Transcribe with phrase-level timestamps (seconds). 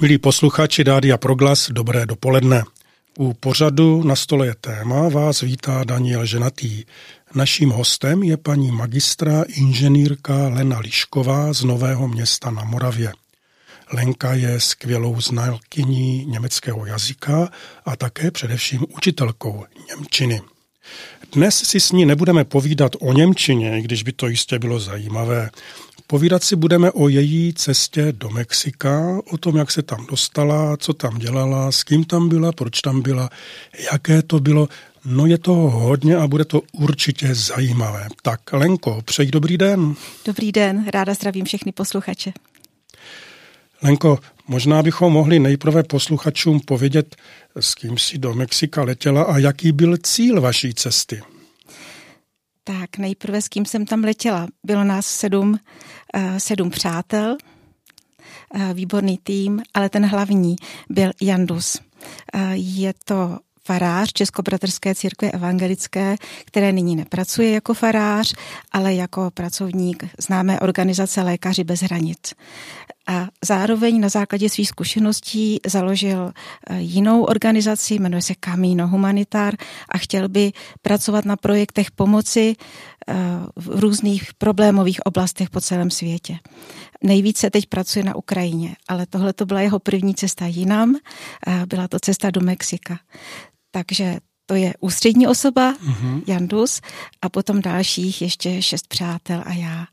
[0.00, 2.64] Milí posluchači Rádia Proglas, dobré dopoledne.
[3.18, 6.84] U pořadu na stole je téma vás vítá Daniel Ženatý.
[7.34, 13.12] Naším hostem je paní magistra inženýrka Lena Lišková z Nového města na Moravě.
[13.92, 17.48] Lenka je skvělou znalkyní německého jazyka
[17.84, 20.40] a také především učitelkou Němčiny.
[21.32, 25.50] Dnes si s ní nebudeme povídat o Němčině, když by to jistě bylo zajímavé.
[26.10, 30.92] Povídat si budeme o její cestě do Mexika, o tom, jak se tam dostala, co
[30.92, 33.30] tam dělala, s kým tam byla, proč tam byla,
[33.92, 34.68] jaké to bylo.
[35.04, 38.08] No je to hodně a bude to určitě zajímavé.
[38.22, 39.94] Tak Lenko, přeji dobrý den.
[40.24, 42.32] Dobrý den, ráda zdravím všechny posluchače.
[43.82, 47.16] Lenko, možná bychom mohli nejprve posluchačům povědět,
[47.60, 51.22] s kým si do Mexika letěla a jaký byl cíl vaší cesty.
[52.68, 54.48] Tak nejprve s kým jsem tam letěla.
[54.64, 55.58] Bylo nás sedm, uh,
[56.38, 57.36] sedm přátel,
[58.54, 60.56] uh, výborný tým, ale ten hlavní
[60.88, 61.76] byl Jandus.
[62.34, 68.34] Uh, je to farář Českobratrské církve evangelické, které nyní nepracuje jako farář,
[68.72, 72.34] ale jako pracovník známé organizace Lékaři bez hranic.
[73.06, 79.54] A zároveň na základě svých zkušeností založil eh, jinou organizaci, jmenuje se Camino Humanitar
[79.88, 80.52] a chtěl by
[80.82, 83.14] pracovat na projektech pomoci eh,
[83.56, 86.38] v různých problémových oblastech po celém světě.
[87.04, 90.96] Nejvíce teď pracuje na Ukrajině, ale tohle to byla jeho první cesta jinam,
[91.66, 92.98] byla to cesta do Mexika.
[93.70, 96.22] Takže to je ústřední osoba, mm-hmm.
[96.26, 96.80] Jandus,
[97.22, 99.86] a potom dalších ještě šest přátel a já.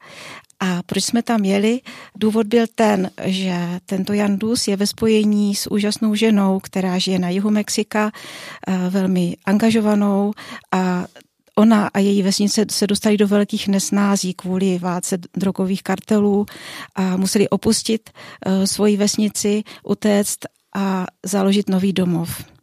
[0.60, 1.82] A proč jsme tam jeli?
[2.18, 7.30] Důvod byl ten, že tento Jandus je ve spojení s úžasnou ženou, která žije na
[7.30, 8.12] jihu Mexika,
[8.68, 10.34] eh, velmi angažovanou
[10.72, 11.06] a
[11.56, 16.46] ona a její vesnice se dostali do velkých nesnází kvůli válce drogových kartelů
[16.96, 20.40] a museli opustit eh, svoji vesnici, utéct
[20.76, 22.55] a založit nový domov.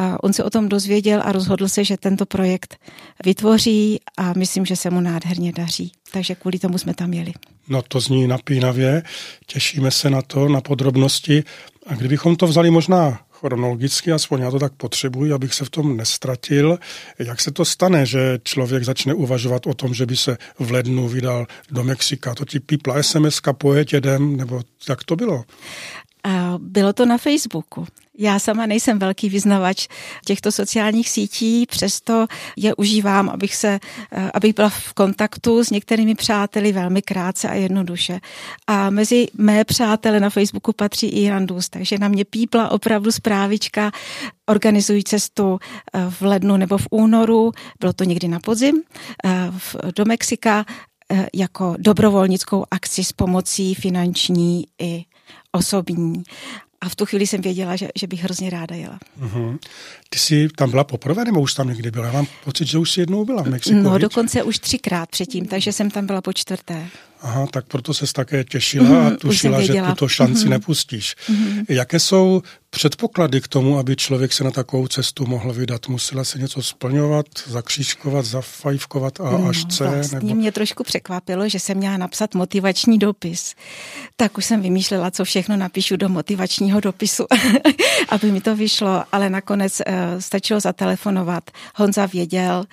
[0.00, 2.76] A on se o tom dozvěděl a rozhodl se, že tento projekt
[3.24, 5.92] vytvoří a myslím, že se mu nádherně daří.
[6.12, 7.32] Takže kvůli tomu jsme tam jeli.
[7.68, 9.02] No to zní napínavě,
[9.46, 11.44] těšíme se na to, na podrobnosti.
[11.86, 15.96] A kdybychom to vzali možná chronologicky, aspoň já to tak potřebuji, abych se v tom
[15.96, 16.78] nestratil.
[17.18, 21.08] Jak se to stane, že člověk začne uvažovat o tom, že by se v lednu
[21.08, 22.34] vydal do Mexika?
[22.34, 25.44] To ti pípla SMS-ka, pojeď jedem, nebo jak to bylo?
[26.24, 27.86] A bylo to na Facebooku.
[28.22, 29.88] Já sama nejsem velký vyznavač
[30.24, 32.26] těchto sociálních sítí, přesto
[32.56, 33.80] je užívám, abych, se,
[34.12, 38.20] eh, abych byla v kontaktu s některými přáteli velmi krátce a jednoduše.
[38.66, 43.90] A mezi mé přátele na Facebooku patří i Randus, takže na mě pípla opravdu zprávička,
[44.46, 45.58] organizují cestu
[45.94, 48.82] eh, v lednu nebo v únoru, bylo to někdy na podzim,
[49.24, 49.52] eh,
[49.96, 50.64] do Mexika
[51.34, 55.04] jako dobrovolnickou akci s pomocí finanční i
[55.52, 56.22] osobní.
[56.80, 58.98] A v tu chvíli jsem věděla, že, že bych hrozně ráda jela.
[59.22, 59.58] Uh-huh.
[60.10, 62.06] Ty jsi tam byla poprvé, nebo už tam někdy byla?
[62.06, 63.76] Já mám pocit, že už jsi jednou byla v Mexiku.
[63.76, 64.00] No, víc?
[64.00, 66.86] dokonce už třikrát předtím, takže jsem tam byla po čtvrté.
[67.22, 70.50] Aha, tak proto ses také těšila mm, a tušila, že tuto šanci mm.
[70.50, 71.16] nepustíš.
[71.28, 71.64] Mm.
[71.68, 75.88] Jaké jsou předpoklady k tomu, aby člověk se na takovou cestu mohl vydat?
[75.88, 79.84] Musela se něco splňovat, zakřížkovat, zafajfkovat a no, až C?
[79.84, 80.34] Vlastně nebo...
[80.34, 83.54] mě trošku překvapilo, že jsem měla napsat motivační dopis.
[84.16, 87.26] Tak už jsem vymýšlela, co všechno napíšu do motivačního dopisu,
[88.08, 91.50] aby mi to vyšlo, ale nakonec uh, stačilo zatelefonovat.
[91.74, 92.64] Honza věděl,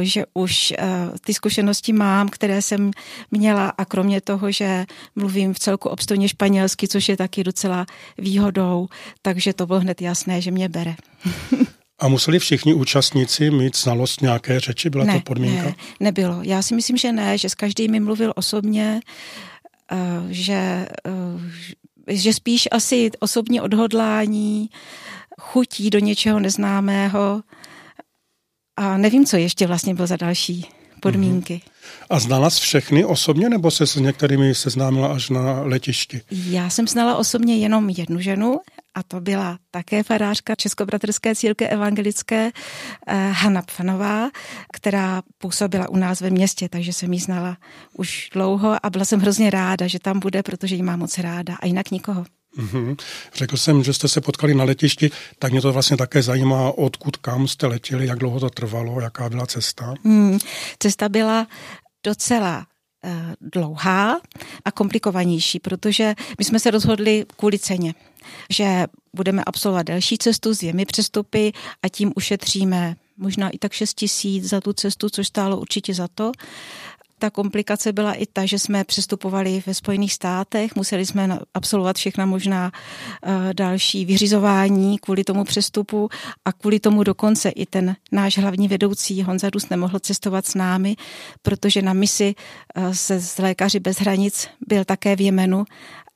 [0.00, 2.90] že už uh, ty zkušenosti mám, které jsem
[3.30, 7.86] měla a kromě toho, že mluvím v celku obstojně španělsky, což je taky docela
[8.18, 8.88] výhodou,
[9.22, 10.94] takže to bylo hned jasné, že mě bere.
[11.98, 14.90] A museli všichni účastníci mít znalost nějaké řeči?
[14.90, 15.62] Byla ne, to podmínka?
[15.62, 16.38] Ne, nebylo.
[16.42, 19.00] Já si myslím, že ne, že s každým mi mluvil osobně,
[19.92, 19.96] eh,
[20.28, 24.70] že, eh, že spíš asi osobní odhodlání,
[25.40, 27.42] chutí do něčeho neznámého
[28.76, 30.68] a nevím, co ještě vlastně bylo za další
[31.00, 31.54] podmínky.
[31.54, 31.75] Mm-hmm.
[32.10, 36.20] A znala jsi všechny osobně, nebo se s některými seznámila až na letišti?
[36.30, 38.60] Já jsem znala osobně jenom jednu ženu,
[38.96, 42.50] a to byla také farářka Českobratrské církve evangelické
[43.06, 44.30] eh, Hanna Pfanová,
[44.72, 47.56] která působila u nás ve městě, takže jsem ji znala
[47.92, 51.56] už dlouho a byla jsem hrozně ráda, že tam bude, protože ji mám moc ráda
[51.60, 52.24] a jinak nikoho.
[52.58, 52.96] Mm-hmm.
[53.34, 57.16] Řekl jsem, že jste se potkali na letišti, tak mě to vlastně také zajímá, odkud
[57.16, 59.94] kam jste letěli, jak dlouho to trvalo, jaká byla cesta.
[60.04, 60.38] Mm,
[60.78, 61.46] cesta byla
[62.04, 62.66] docela
[63.04, 64.20] eh, dlouhá
[64.64, 67.94] a komplikovanější, protože my jsme se rozhodli kvůli ceně,
[68.50, 68.84] že
[69.14, 71.52] budeme absolvovat další cestu s dvěmi přestupy
[71.82, 76.08] a tím ušetříme možná i tak 6 tisíc za tu cestu, což stálo určitě za
[76.14, 76.32] to.
[77.18, 82.26] Ta komplikace byla i ta, že jsme přestupovali ve Spojených státech, museli jsme absolvovat všechna
[82.26, 82.72] možná
[83.26, 86.08] uh, další vyřizování kvůli tomu přestupu
[86.44, 90.96] a kvůli tomu dokonce i ten náš hlavní vedoucí Honza Dus nemohl cestovat s námi,
[91.42, 92.34] protože na misi
[92.76, 95.64] uh, se z Lékaři bez hranic byl také v Jemenu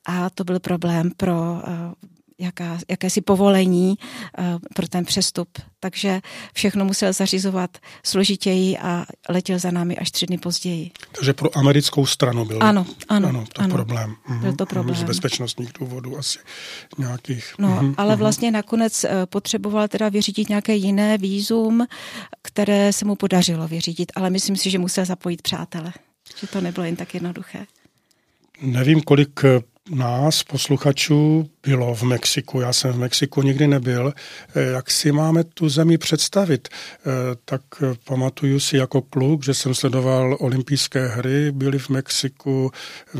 [0.07, 1.61] a to byl problém pro uh,
[2.41, 3.99] jaká, jakési povolení
[4.39, 4.45] uh,
[4.75, 5.49] pro ten přestup.
[5.81, 6.21] Takže
[6.55, 10.91] všechno musel zařizovat složitěji a letěl za námi až tři dny později.
[11.13, 14.15] Takže pro americkou stranu byl ano, ano, ano, to ano, problém.
[14.41, 14.97] Byl to problém.
[14.97, 16.39] Z bezpečnostních důvodů asi
[16.99, 17.55] nějakých.
[17.59, 18.19] No, uhum, ale uhum.
[18.19, 21.87] vlastně nakonec eh, potřeboval teda vyřídit nějaké jiné výzum,
[22.43, 25.93] které se mu podařilo vyřídit, ale myslím si, že musel zapojit přátele.
[26.41, 27.67] Že to nebylo jen tak jednoduché.
[28.63, 29.61] Nevím, kolik eh,
[29.91, 32.61] nás, posluchačů, bylo v Mexiku.
[32.61, 34.13] Já jsem v Mexiku nikdy nebyl.
[34.55, 36.69] Eh, jak si máme tu zemi představit?
[36.69, 37.07] Eh,
[37.45, 37.63] tak
[38.05, 42.71] pamatuju si jako kluk, že jsem sledoval olympijské hry, byly v Mexiku,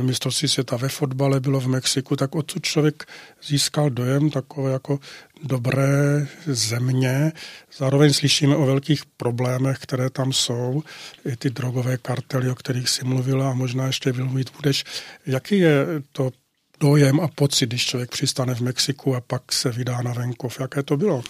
[0.01, 3.07] mistrovství světa ve fotbale bylo v Mexiku, tak odsud člověk
[3.47, 4.99] získal dojem takové jako
[5.43, 7.33] dobré země.
[7.79, 10.83] Zároveň slyšíme o velkých problémech, které tam jsou,
[11.27, 14.85] i ty drogové kartely, o kterých si mluvila a možná ještě mluvit budeš.
[15.27, 16.31] Jaký je to
[16.81, 20.61] dojem a pocit, když člověk přistane v Mexiku a pak se vydá na venkov?
[20.61, 21.23] Jaké to bylo?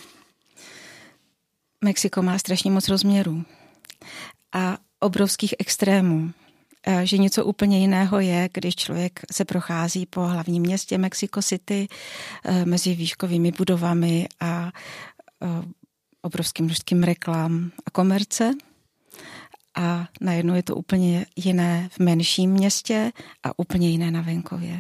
[1.84, 3.44] Mexiko má strašně moc rozměrů
[4.52, 6.32] a obrovských extrémů
[7.04, 11.88] že něco úplně jiného je, když člověk se prochází po hlavním městě Mexico City
[12.64, 14.72] mezi výškovými budovami a
[16.22, 18.50] obrovským množstvím reklam a komerce.
[19.80, 23.12] A najednou je to úplně jiné v menším městě
[23.42, 24.78] a úplně jiné na venkově.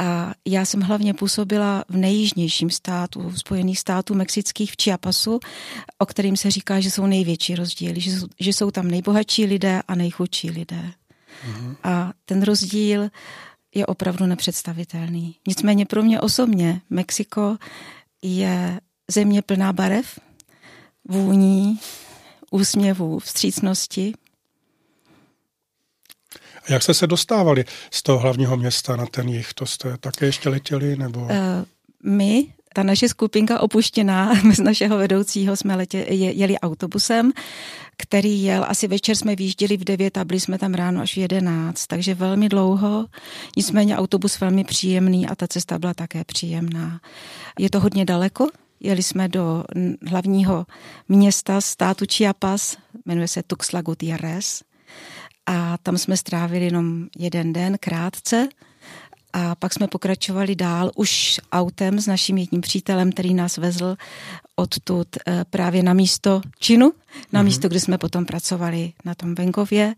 [0.00, 5.40] A já jsem hlavně působila v nejjižnějším státu, v Spojených států mexických v Chiapasu,
[5.98, 9.82] o kterým se říká, že jsou největší rozdíly, že jsou, že jsou tam nejbohatší lidé
[9.88, 10.82] a nejchudší lidé.
[10.82, 11.76] Mm-hmm.
[11.82, 13.08] A ten rozdíl
[13.74, 15.36] je opravdu nepředstavitelný.
[15.48, 17.56] Nicméně pro mě osobně Mexiko
[18.22, 18.80] je
[19.10, 20.20] země plná barev,
[21.08, 21.80] vůní,
[22.50, 24.12] úsměvů, vstřícnosti.
[26.68, 29.54] A jak jste se dostávali z toho hlavního města na ten jich?
[29.54, 30.96] To jste také ještě letěli?
[30.96, 31.20] Nebo...
[31.20, 31.28] Uh,
[32.02, 37.32] my, ta naše skupinka opuštěná z našeho vedoucího, jsme letě, je, jeli autobusem,
[37.96, 41.16] který jel, asi večer jsme výjížděli v 9 a byli jsme tam ráno až v
[41.16, 43.06] 11, takže velmi dlouho.
[43.56, 47.00] Nicméně autobus velmi příjemný a ta cesta byla také příjemná.
[47.58, 48.46] Je to hodně daleko,
[48.82, 49.64] Jeli jsme do
[50.06, 50.66] hlavního
[51.08, 54.62] města státu Chiapas, jmenuje se Tuxtla Gutiérrez
[55.46, 58.48] a tam jsme strávili jenom jeden den krátce
[59.32, 63.96] a pak jsme pokračovali dál už autem s naším jedním přítelem, který nás vezl
[64.56, 66.92] odtud eh, právě na místo činu,
[67.32, 67.44] na mm-hmm.
[67.44, 69.94] místo, kde jsme potom pracovali na tom venkově,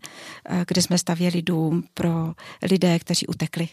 [0.49, 2.33] eh, kde jsme stavěli dům pro
[2.71, 3.69] lidé, kteří utekli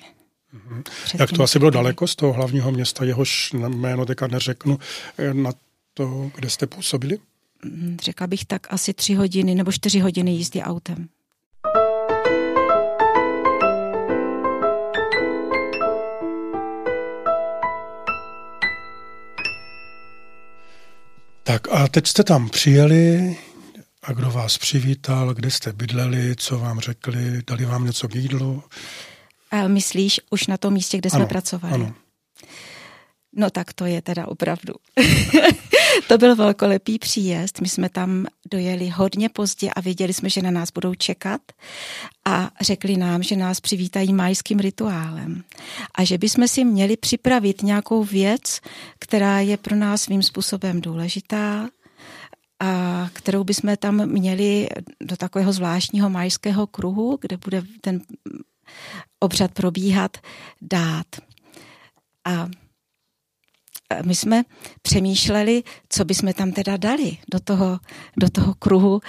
[0.54, 0.82] Mm-hmm.
[1.20, 4.78] Jak to asi bylo daleko z toho hlavního města, jehož jméno teďka neřeknu,
[5.18, 5.52] eh, na
[5.94, 7.18] to, kde jste působili?
[7.64, 11.08] Mm, řekla bych tak asi tři hodiny nebo čtyři hodiny jízdy autem.
[21.50, 23.36] Tak a teď jste tam přijeli
[24.02, 28.62] a kdo vás přivítal, kde jste bydleli, co vám řekli, dali vám něco k jídlu?
[29.50, 31.74] A myslíš už na tom místě, kde ano, jsme pracovali?
[31.74, 31.94] Ano.
[33.32, 34.74] No tak to je teda opravdu.
[36.08, 37.60] to byl velkolepý příjezd.
[37.60, 41.40] My jsme tam dojeli hodně pozdě a věděli jsme, že na nás budou čekat
[42.24, 45.44] a řekli nám, že nás přivítají majským rituálem
[45.94, 48.60] a že bychom si měli připravit nějakou věc,
[48.98, 51.68] která je pro nás svým způsobem důležitá,
[52.60, 54.68] a kterou bychom tam měli
[55.00, 58.00] do takového zvláštního majského kruhu, kde bude ten
[59.20, 60.16] obřad probíhat,
[60.62, 61.06] dát.
[62.24, 62.48] A
[64.04, 64.42] my jsme
[64.82, 67.78] přemýšleli, co bychom tam teda dali do toho,
[68.16, 69.00] do toho kruhu uh,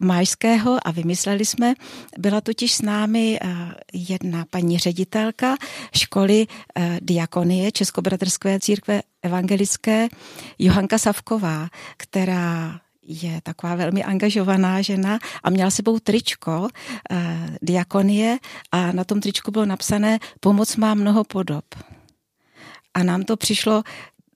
[0.00, 1.74] májského a vymysleli jsme,
[2.18, 3.50] byla totiž s námi uh,
[3.92, 5.56] jedna paní ředitelka
[5.96, 10.08] školy uh, diakonie Českobratrské církve evangelické
[10.58, 16.68] Johanka Savková, která je taková velmi angažovaná žena a měla sebou tričko
[17.10, 18.38] eh, diakonie
[18.72, 21.64] a na tom tričku bylo napsané Pomoc má mnoho podob.
[22.98, 23.82] A nám to přišlo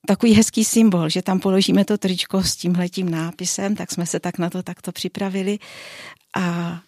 [0.06, 4.38] takový hezký symbol, že tam položíme to tričko s tímhletím nápisem, tak jsme se tak
[4.38, 5.58] na to takto připravili.
[6.34, 6.78] A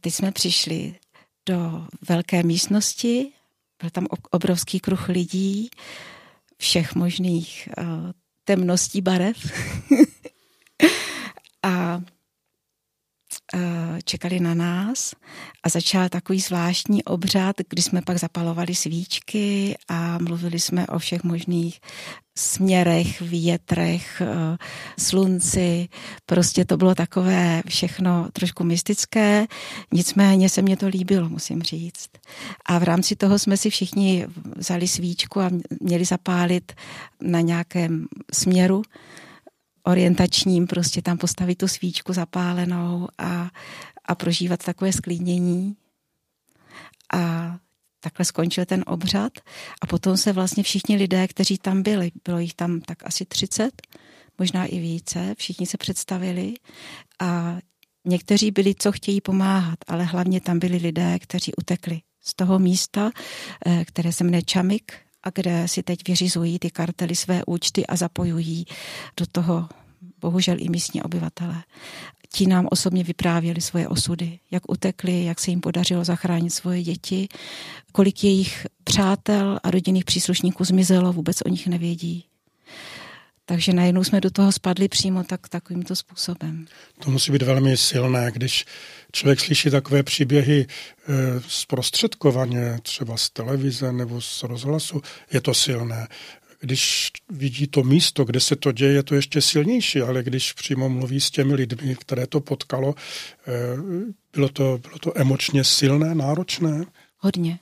[0.00, 0.94] teď jsme přišli
[1.46, 3.32] do velké místnosti,
[3.80, 5.70] byl tam obrovský kruh lidí,
[6.58, 7.84] všech možných uh,
[8.44, 9.36] temností barev.
[11.62, 12.17] A Eh,
[14.04, 15.14] čekali na nás
[15.62, 21.24] a začal takový zvláštní obřad, kdy jsme pak zapalovali svíčky a mluvili jsme o všech
[21.24, 21.80] možných
[22.38, 24.56] směrech, větrech, eh,
[24.98, 25.88] slunci.
[26.26, 29.46] Prostě to bylo takové všechno trošku mystické,
[29.92, 32.08] nicméně se mně to líbilo, musím říct.
[32.66, 34.26] A v rámci toho jsme si všichni
[34.56, 35.50] vzali svíčku a
[35.80, 36.72] měli zapálit
[37.20, 38.82] na nějakém směru
[39.88, 43.50] orientačním, prostě tam postavit tu svíčku zapálenou a,
[44.04, 45.76] a prožívat takové sklidnění.
[47.14, 47.56] A
[48.00, 49.32] takhle skončil ten obřad.
[49.82, 53.70] A potom se vlastně všichni lidé, kteří tam byli, bylo jich tam tak asi 30,
[54.38, 56.54] možná i více, všichni se představili.
[57.20, 57.58] A
[58.04, 63.10] někteří byli, co chtějí pomáhat, ale hlavně tam byli lidé, kteří utekli z toho místa,
[63.66, 67.96] eh, které se jmenuje Čamik, a kde si teď vyřizují ty kartely své účty a
[67.96, 68.64] zapojují
[69.16, 69.68] do toho
[70.20, 71.64] bohužel i místní obyvatele.
[72.32, 77.28] Ti nám osobně vyprávěli svoje osudy, jak utekli, jak se jim podařilo zachránit svoje děti,
[77.92, 82.24] kolik jejich přátel a rodinných příslušníků zmizelo, vůbec o nich nevědí.
[83.44, 86.66] Takže najednou jsme do toho spadli přímo tak, takovýmto způsobem.
[87.04, 88.64] To musí být velmi silné, když
[89.12, 91.14] člověk slyší takové příběhy e,
[91.48, 96.08] zprostředkovaně, třeba z televize nebo z rozhlasu, je to silné.
[96.60, 100.88] Když vidí to místo, kde se to děje, je to ještě silnější, ale když přímo
[100.88, 102.94] mluví s těmi lidmi, které to potkalo,
[103.46, 103.52] e,
[104.32, 106.84] bylo to, bylo to emočně silné, náročné?
[107.18, 107.58] Hodně,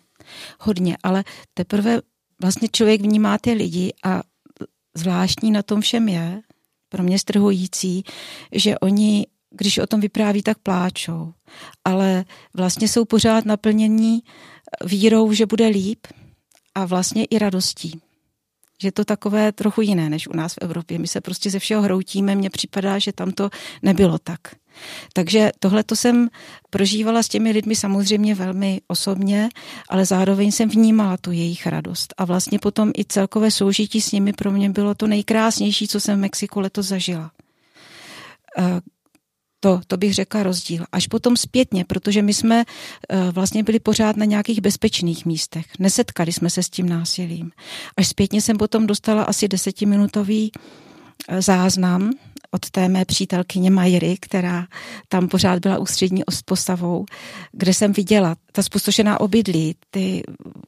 [0.60, 1.24] hodně, ale
[1.54, 2.00] teprve
[2.40, 4.22] vlastně člověk vnímá ty lidi a
[4.94, 6.42] zvláštní na tom všem je,
[6.88, 8.04] pro mě strhující,
[8.52, 9.26] že oni,
[9.58, 11.32] když o tom vypráví, tak pláčou.
[11.84, 14.22] Ale vlastně jsou pořád naplnění
[14.84, 16.06] vírou, že bude líp
[16.74, 18.00] a vlastně i radostí.
[18.82, 20.98] Že je to takové trochu jiné než u nás v Evropě.
[20.98, 23.50] My se prostě ze všeho hroutíme, mně připadá, že tam to
[23.82, 24.40] nebylo tak.
[25.12, 26.28] Takže tohle to jsem
[26.70, 29.48] prožívala s těmi lidmi samozřejmě velmi osobně,
[29.88, 32.14] ale zároveň jsem vnímala tu jejich radost.
[32.16, 36.18] A vlastně potom i celkové soužití s nimi pro mě bylo to nejkrásnější, co jsem
[36.18, 37.30] v Mexiku letos zažila.
[39.56, 40.84] Eh, to, to bych řekla rozdíl.
[40.92, 45.66] Až potom zpětně, protože my jsme uh, vlastně byli pořád na nějakých bezpečných místech.
[45.78, 47.50] Nesetkali jsme se s tím násilím.
[47.96, 50.85] Až zpětně jsem potom dostala asi desetiminutový uh,
[51.38, 52.10] záznam
[52.50, 54.66] od té mé přítelkyně Majery, která
[55.08, 57.04] tam pořád byla ústřední postavou,
[57.52, 60.22] kde jsem viděla ta spustošená obydlí, ty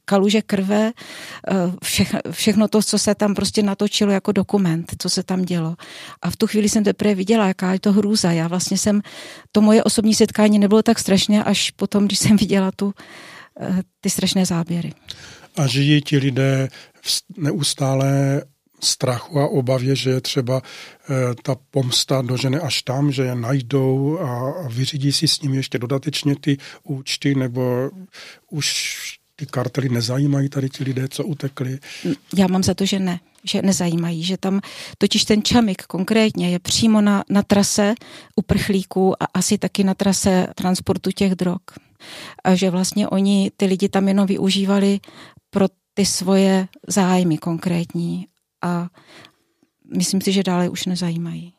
[0.05, 5.23] kaluže krve, eh, vše, všechno to, co se tam prostě natočilo jako dokument, co se
[5.23, 5.77] tam dělo.
[6.23, 8.33] A v tu chvíli jsem teprve viděla, jaká je to hrůza.
[8.33, 9.03] Já vlastně jsem,
[9.53, 12.95] to moje osobní setkání nebylo tak strašné, až potom, když jsem viděla tu,
[13.61, 14.93] eh, ty strašné záběry.
[15.57, 16.69] A žijí ti lidé
[17.37, 18.43] neustále
[18.81, 24.19] strachu a obavě, že je třeba e, ta pomsta dožene až tam, že je najdou
[24.21, 27.91] a, a vyřídí si s nimi ještě dodatečně ty účty, nebo
[28.51, 28.99] už
[29.37, 31.79] ty kartely nezajímají tady ti lidé, co utekli?
[32.37, 34.61] Já mám za to, že ne, že nezajímají, že tam
[34.99, 37.95] totiž ten čamik konkrétně je přímo na, na trase
[38.37, 41.61] uprchlíků a asi taky na trase transportu těch drog.
[42.45, 45.01] A že vlastně oni ty lidi tam jenom využívali
[45.51, 48.27] pro ty svoje zájmy konkrétní
[48.63, 48.89] a
[49.97, 51.55] myslím si, že dále už nezajímají.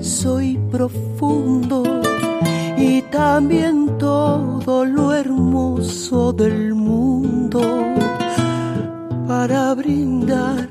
[0.00, 1.82] Intenso y profundo
[2.78, 7.60] y también todo lo hermoso del mundo
[9.28, 10.70] para brindar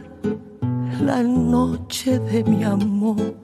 [1.06, 3.39] la noche de mi amor.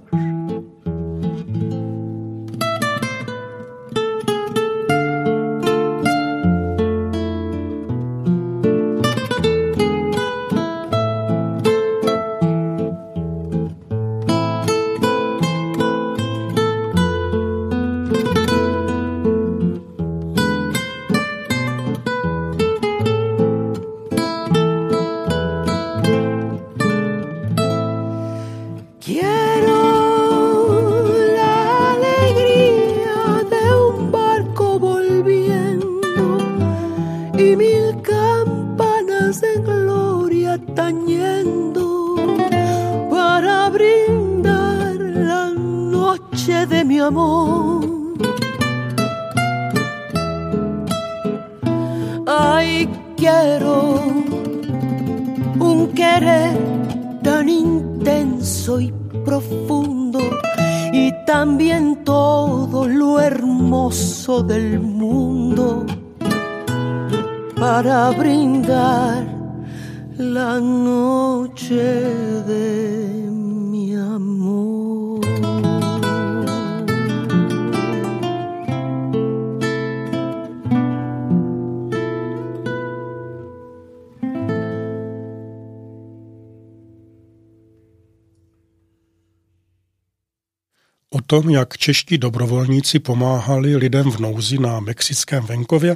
[91.16, 95.96] O tom, jak čeští dobrovolníci pomáhali lidem v nouzi na mexickém venkově,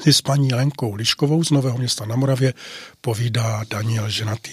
[0.00, 2.54] si s paní Lenkou Liškovou z Nového města na Moravě
[3.00, 4.52] povídá Daniel Ženatý.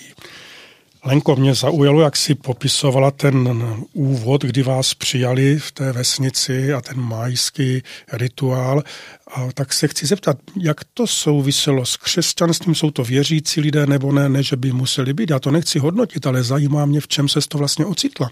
[1.05, 3.55] Lenko, mě zaujalo, jak si popisovala ten
[3.93, 7.83] úvod, kdy vás přijali v té vesnici a ten májský
[8.13, 8.83] rituál.
[9.27, 12.75] A tak se chci zeptat, jak to souviselo s křesťanstvím?
[12.75, 15.29] Jsou to věřící lidé nebo ne, ne, že by museli být?
[15.29, 18.29] Já to nechci hodnotit, ale zajímá mě, v čem se to vlastně ocitla.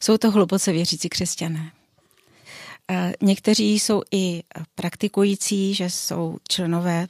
[0.00, 1.70] Jsou to hluboce věřící křesťané.
[2.90, 4.42] Eh, někteří jsou i
[4.74, 7.06] praktikující, že jsou členové,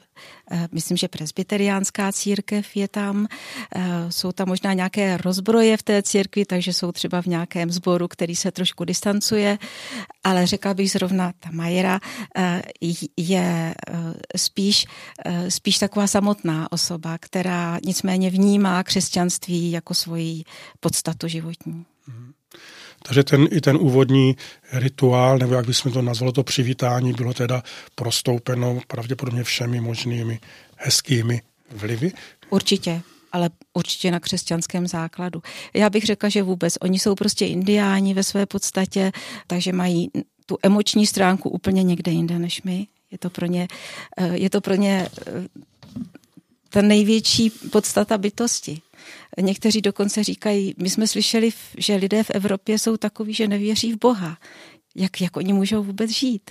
[0.51, 3.27] eh, myslím, že presbyteriánská církev je tam,
[3.75, 8.09] eh, jsou tam možná nějaké rozbroje v té církvi, takže jsou třeba v nějakém sboru,
[8.09, 9.59] který se trošku distancuje,
[10.25, 12.01] ale řekla bych zrovna ta Majera
[13.17, 13.75] je
[14.37, 14.87] spíš,
[15.49, 20.45] spíš taková samotná osoba, která nicméně vnímá křesťanství jako svoji
[20.81, 21.87] podstatu životní.
[22.07, 22.33] Mm.
[23.09, 24.37] Takže ten, i ten úvodní
[24.73, 27.63] rituál, nebo jak bychom to nazvali, to přivítání, bylo teda
[27.95, 30.41] prostoupeno pravděpodobně všemi možnými
[30.77, 32.13] hezkými vlivy.
[32.51, 33.03] Určitě
[33.35, 35.43] ale určitě na křesťanském základu.
[35.75, 36.75] Já bych řekla, že vůbec.
[36.81, 39.13] Oni jsou prostě indiáni ve své podstatě,
[39.47, 40.11] takže mají
[40.47, 42.87] tu emoční stránku úplně někde jinde než my.
[43.11, 43.69] Je to pro ně,
[44.17, 45.33] eh, je to pro ně eh,
[46.71, 48.83] ta největší podstata bytosti.
[49.41, 53.99] Někteří dokonce říkají, my jsme slyšeli, že lidé v Evropě jsou takoví, že nevěří v
[53.99, 54.39] Boha.
[54.97, 56.51] Jak, jak oni můžou vůbec žít?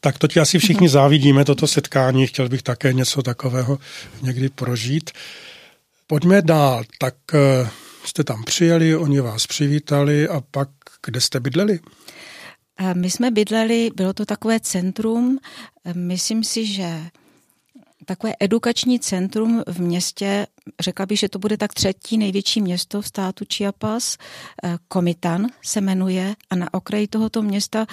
[0.00, 2.26] Tak to ti asi všichni závidíme, toto setkání.
[2.26, 3.78] Chtěl bych také něco takového
[4.22, 5.10] někdy prožít.
[6.06, 6.84] Pojďme dál.
[6.98, 7.68] Tak eh,
[8.04, 10.68] jste tam přijeli, oni vás přivítali a pak
[11.06, 11.80] kde jste bydleli?
[12.94, 15.38] My jsme bydleli, bylo to takové centrum,
[15.94, 17.00] myslím si, že
[18.04, 20.46] takové edukační centrum v městě,
[20.80, 24.16] řekla bych, že to bude tak třetí největší město v státu Chiapas,
[24.88, 27.86] Komitan eh, se jmenuje a na okraji tohoto města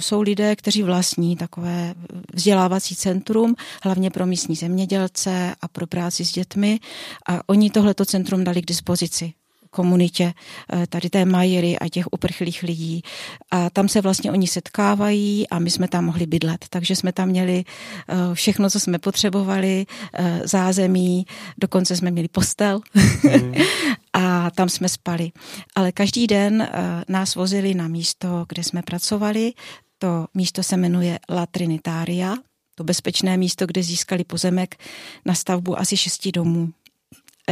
[0.00, 1.94] jsou lidé, kteří vlastní takové
[2.34, 6.80] vzdělávací centrum, hlavně pro místní zemědělce a pro práci s dětmi
[7.28, 9.32] a oni tohleto centrum dali k dispozici
[9.70, 10.32] komunitě
[10.72, 13.02] eh, tady té Majery a těch uprchlých lidí.
[13.50, 16.64] A tam se vlastně oni setkávají a my jsme tam mohli bydlet.
[16.70, 21.26] Takže jsme tam měli eh, všechno, co jsme potřebovali, eh, zázemí,
[21.58, 23.54] dokonce jsme měli postel mm.
[24.12, 25.30] a tam jsme spali.
[25.74, 26.68] Ale každý den
[27.08, 29.52] nás vozili na místo, kde jsme pracovali.
[29.98, 32.36] To místo se jmenuje La Trinitaria,
[32.78, 34.76] to bezpečné místo, kde získali pozemek
[35.24, 36.70] na stavbu asi šesti domů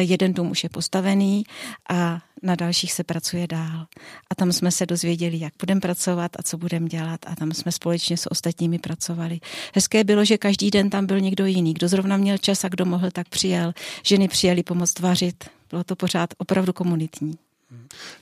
[0.01, 1.45] jeden dům už je postavený
[1.91, 3.87] a na dalších se pracuje dál.
[4.31, 7.73] A tam jsme se dozvěděli, jak budeme pracovat a co budeme dělat a tam jsme
[7.73, 9.41] společně s ostatními pracovali.
[9.75, 11.75] Hezké bylo, že každý den tam byl někdo jiný.
[11.75, 13.73] Kdo zrovna měl čas a kdo mohl, tak přijel.
[14.03, 15.45] Ženy přijeli pomoct vařit.
[15.71, 17.46] Bylo to pořád opravdu komunitní.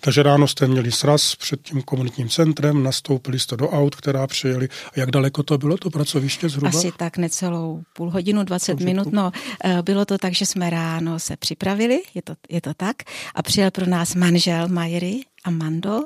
[0.00, 4.68] Takže ráno jste měli sraz před tím komunitním centrem, nastoupili jste do aut, která přijeli.
[4.68, 6.68] A jak daleko to bylo, to pracoviště zhruba?
[6.68, 9.12] Asi tak necelou půl hodinu, 20 Dobře, minut.
[9.12, 9.30] No,
[9.64, 12.96] eh, bylo to tak, že jsme ráno se připravili, je to, je to tak,
[13.34, 16.04] a přijel pro nás manžel Majery, Amando,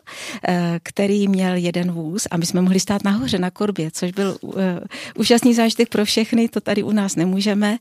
[0.49, 4.39] eh, který měl jeden vůz a my jsme mohli stát nahoře na korbě, což byl
[4.59, 4.81] eh,
[5.17, 7.79] úžasný zážitek pro všechny, to tady u nás nemůžeme.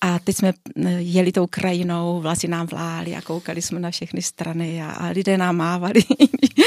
[0.00, 4.22] A teď jsme eh, jeli tou krajinou, vlasy nám vlály a koukali jsme na všechny
[4.22, 6.00] strany a, a lidé nám mávali,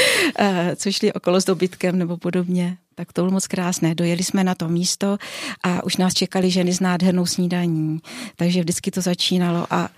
[0.76, 2.76] co šli okolo s dobytkem nebo podobně.
[2.94, 3.94] Tak to bylo moc krásné.
[3.94, 5.18] Dojeli jsme na to místo
[5.62, 7.98] a už nás čekali ženy s nádhernou snídaní.
[8.36, 9.88] Takže vždycky to začínalo a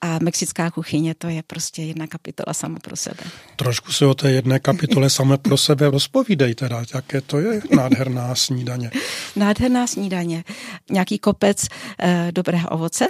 [0.00, 3.24] a mexická kuchyně to je prostě jedna kapitola sama pro sebe.
[3.56, 8.34] Trošku se o té jedné kapitole samé pro sebe rozpovídej teda, jaké to je nádherná
[8.34, 8.90] snídaně.
[9.36, 10.44] Nádherná snídaně.
[10.90, 11.66] Nějaký kopec
[11.98, 13.08] e, dobrého ovoce,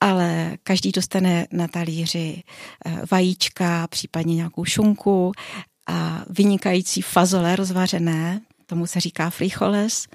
[0.00, 2.42] ale každý dostane na talíři
[2.86, 5.32] e, vajíčka, případně nějakou šunku
[5.86, 10.06] a vynikající fazole rozvařené, tomu se říká frijoles,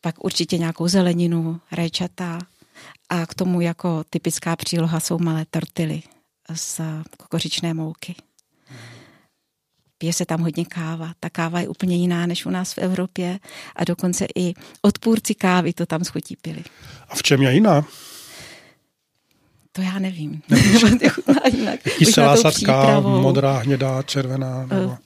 [0.00, 2.38] pak určitě nějakou zeleninu, rajčata,
[3.08, 6.02] a k tomu jako typická příloha jsou malé tortily
[6.54, 6.80] z
[7.18, 8.14] kokořičné mouky.
[9.98, 11.12] Pije se tam hodně káva.
[11.20, 13.38] Ta káva je úplně jiná než u nás v Evropě
[13.76, 16.64] a dokonce i odpůrci kávy to tam schutí pili.
[17.08, 17.86] A v čem je jiná?
[19.72, 20.42] To já nevím.
[21.08, 21.80] chutná jinak.
[21.98, 24.66] Kyselá sadka, modrá, hnědá, červená?
[24.66, 24.84] Nebo...
[24.84, 24.96] Uh,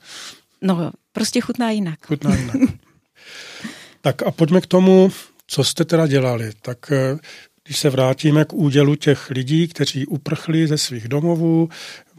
[0.62, 2.06] no, prostě chutná jinak.
[2.06, 2.56] Chutná jinak.
[4.00, 5.12] tak a pojďme k tomu,
[5.46, 6.52] co jste teda dělali.
[6.62, 7.18] Tak eh,
[7.68, 11.68] když se vrátíme k údělu těch lidí, kteří uprchli ze svých domovů,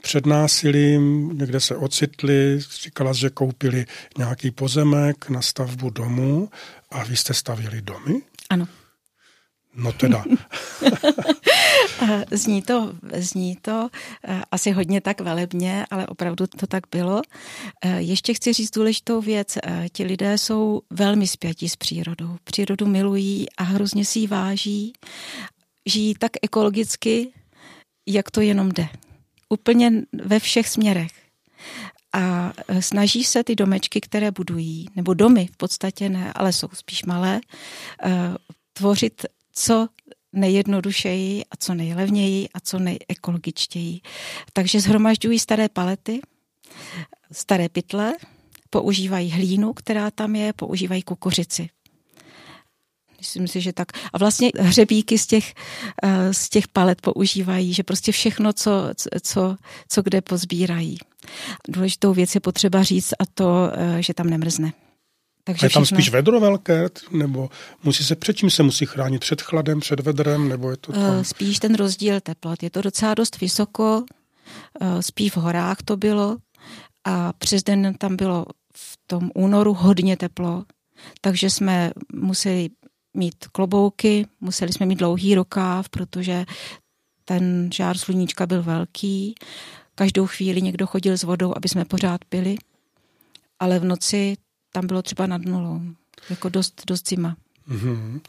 [0.02, 3.86] před násilím, někde se ocitli, říkala, že koupili
[4.18, 6.50] nějaký pozemek na stavbu domu
[6.92, 8.22] a vy jste stavili domy?
[8.50, 8.68] Ano.
[9.76, 10.24] No teda.
[12.32, 13.90] zní to, zní to
[14.24, 17.22] eh, asi hodně tak velebně, ale opravdu to tak bylo.
[17.82, 19.58] Eh, ještě chci říct důležitou věc.
[19.64, 22.38] Eh, ti lidé jsou velmi spjatí s přírodou.
[22.44, 24.94] Přírodu milují a hrozně si ji váží.
[25.86, 27.32] Žijí tak ekologicky,
[28.08, 28.88] jak to jenom jde.
[29.50, 31.12] Úplně ve všech směrech.
[32.14, 37.04] A snaží se ty domečky, které budují, nebo domy v podstatě ne, ale jsou spíš
[37.06, 37.42] malé,
[38.74, 39.88] tvořit co
[40.34, 44.02] nejjednodušeji a co nejlevněji a co nejekologičtěji.
[44.54, 46.22] Takže zhromažďují staré palety,
[47.32, 48.14] staré pytle,
[48.70, 51.70] používají hlínu, která tam je, používají kukuřici.
[53.20, 53.88] Myslím si, že tak.
[54.14, 55.54] A vlastně hřebíky z těch,
[56.04, 58.72] eh, z těch palet používají, že prostě všechno, co,
[59.22, 59.56] co,
[59.90, 60.98] co kde pozbírají.
[61.68, 64.74] Důležitou věc je potřeba říct a to, eh, že tam nemrzne.
[65.44, 65.98] Takže je tam všechno...
[65.98, 67.50] spíš vedro velké, nebo
[67.84, 69.20] musí se před čím se musí chránit?
[69.20, 71.18] Před chladem, před vedrem, nebo je to tam...
[71.18, 72.64] Uh, spíš ten rozdíl teplot.
[72.64, 74.04] Je to docela dost vysoko,
[74.82, 76.38] uh, spíš v horách to bylo
[77.04, 80.66] a přes den tam bylo v tom únoru hodně teplo,
[81.22, 82.70] takže jsme museli
[83.14, 86.46] mít klobouky, museli jsme mít dlouhý rukáv, protože
[87.26, 89.36] ten žár sluníčka byl velký.
[89.96, 92.56] Každou chvíli někdo chodil s vodou, aby jsme pořád pili.
[93.60, 94.38] Ale v noci
[94.72, 95.82] tam bylo třeba nad nulou.
[96.30, 97.36] Jako dost, dost zima.
[97.70, 98.20] Mm-hmm.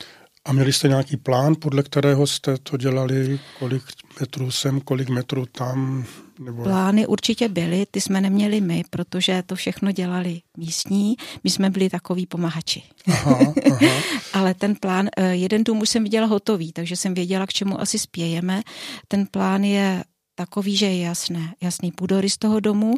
[0.45, 3.41] A měli jste nějaký plán, podle kterého jste to dělali?
[3.59, 3.83] Kolik
[4.21, 6.05] metrů sem, kolik metrů tam?
[6.39, 6.63] Nebo...
[6.63, 11.17] Plány určitě byly, ty jsme neměli my, protože to všechno dělali místní.
[11.45, 12.83] My jsme byli takový pomahači.
[13.09, 13.39] Aha,
[13.71, 14.03] aha.
[14.33, 17.81] Ale ten plán, eh, jeden dům už jsem viděla hotový, takže jsem věděla, k čemu
[17.81, 18.63] asi spějeme.
[19.09, 22.95] Ten plán je takový, že je jasné, jasný půdorys toho domu,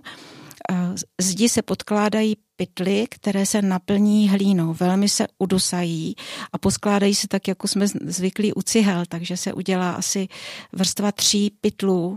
[1.21, 6.15] Zdi se podkládají pytly, které se naplní hlínou, velmi se udusají
[6.53, 10.29] a poskládají se tak, jako jsme zvyklí u cihel, takže se udělá asi
[10.73, 12.17] vrstva tří pytlů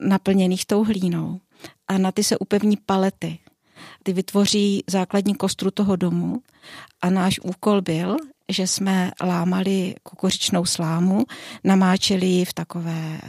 [0.00, 1.40] naplněných tou hlínou.
[1.88, 3.38] A na ty se upevní palety.
[4.02, 6.42] Ty vytvoří základní kostru toho domu
[7.02, 8.16] a náš úkol byl,
[8.48, 11.24] že jsme lámali kukuřičnou slámu,
[11.64, 13.20] namáčeli ji v takové,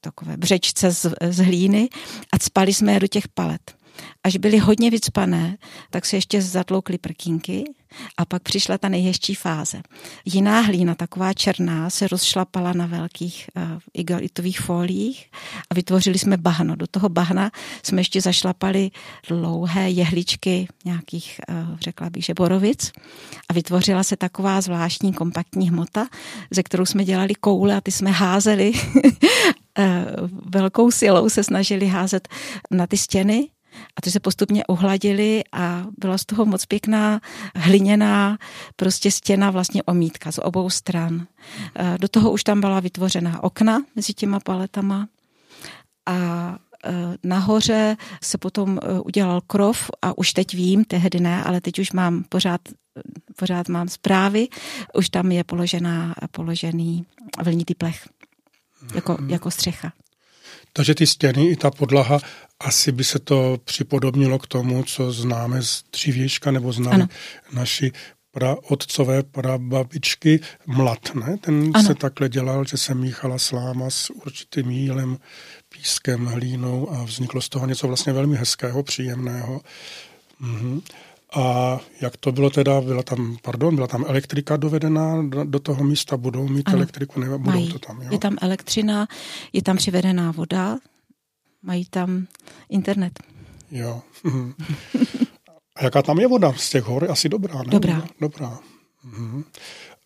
[0.00, 1.88] takové břečce z, z hlíny
[2.32, 3.81] a spali jsme je do těch palet.
[4.24, 5.56] Až byly hodně vycpané,
[5.90, 7.64] tak se ještě zatloukly prkínky
[8.16, 9.82] a pak přišla ta nejhezčí fáze.
[10.24, 13.62] Jiná hlína, taková černá, se rozšlapala na velkých uh,
[13.94, 15.30] igalitových foliích
[15.70, 16.76] a vytvořili jsme bahno.
[16.76, 17.50] Do toho bahna
[17.82, 18.90] jsme ještě zašlapali
[19.28, 22.92] dlouhé jehličky nějakých, uh, řekla bych, že borovic
[23.48, 26.08] a vytvořila se taková zvláštní kompaktní hmota,
[26.50, 28.72] ze kterou jsme dělali koule a ty jsme házeli
[29.78, 30.06] eh,
[30.46, 32.28] velkou silou se snažili házet
[32.70, 33.48] na ty stěny
[33.96, 37.20] a ty se postupně ohladily a byla z toho moc pěkná
[37.56, 38.38] hliněná
[38.76, 41.26] prostě stěna vlastně omítka z obou stran.
[42.00, 45.08] Do toho už tam byla vytvořená okna mezi těma paletama
[46.06, 46.16] a
[47.24, 52.24] nahoře se potom udělal krov a už teď vím, tehdy ne, ale teď už mám
[52.28, 52.60] pořád,
[53.36, 54.48] pořád mám zprávy,
[54.94, 57.06] už tam je položená, položený
[57.42, 58.08] vlnitý plech
[58.94, 59.30] jako, mm.
[59.30, 59.92] jako střecha.
[60.72, 62.18] Takže ty stěny i ta podlaha,
[62.62, 67.08] asi by se to připodobnilo k tomu, co známe z dřívějška, nebo znali ano.
[67.52, 67.92] naši
[68.32, 71.36] pra, otcové prababičky mlad, ne?
[71.40, 71.84] Ten ano.
[71.84, 75.18] se takhle dělal, že se míchala sláma s určitým jílem,
[75.68, 79.60] pískem, hlínou a vzniklo z toho něco vlastně velmi hezkého, příjemného.
[80.40, 80.80] Mhm.
[81.34, 85.84] A jak to bylo teda, byla tam, pardon, byla tam elektrika dovedená do, do toho
[85.84, 87.72] místa, budou mít ano, elektriku, nebo budou mají.
[87.72, 88.08] to tam, jo?
[88.10, 89.08] Je tam elektřina,
[89.52, 90.78] je tam přivedená voda,
[91.62, 92.26] mají tam
[92.68, 93.20] internet.
[93.70, 94.02] Jo.
[94.24, 94.54] Mhm.
[95.76, 97.10] A jaká tam je voda z těch hor?
[97.10, 97.70] Asi dobrá, ne?
[97.70, 98.06] Dobrá.
[98.20, 98.58] Dobrá.
[99.04, 99.44] Mhm.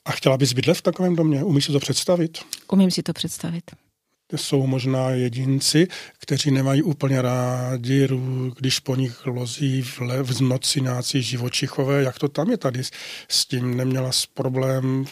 [0.05, 1.45] A chtěla bys bydlet v takovém domě?
[1.45, 2.39] Umíš si to představit?
[2.69, 3.65] Umím si to představit
[4.35, 5.89] jsou možná jedinci,
[6.19, 8.09] kteří nemají úplně rádi,
[8.59, 12.03] když po nich lozí v, le, v noci nějací živočichové.
[12.03, 12.83] Jak to tam je tady
[13.29, 13.77] s tím?
[13.77, 15.05] Neměla s problém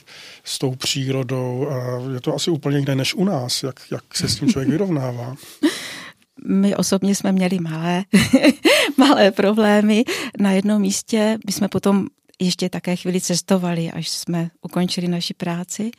[0.44, 3.62] s tou přírodou a je to asi úplně jiné než u nás.
[3.62, 5.36] Jak, jak se s tím člověk vyrovnává?
[6.46, 8.04] My osobně jsme měli malé,
[8.96, 10.04] malé problémy.
[10.40, 12.06] Na jednom místě my jsme potom
[12.40, 15.90] ještě také chvíli cestovali, až jsme ukončili naši práci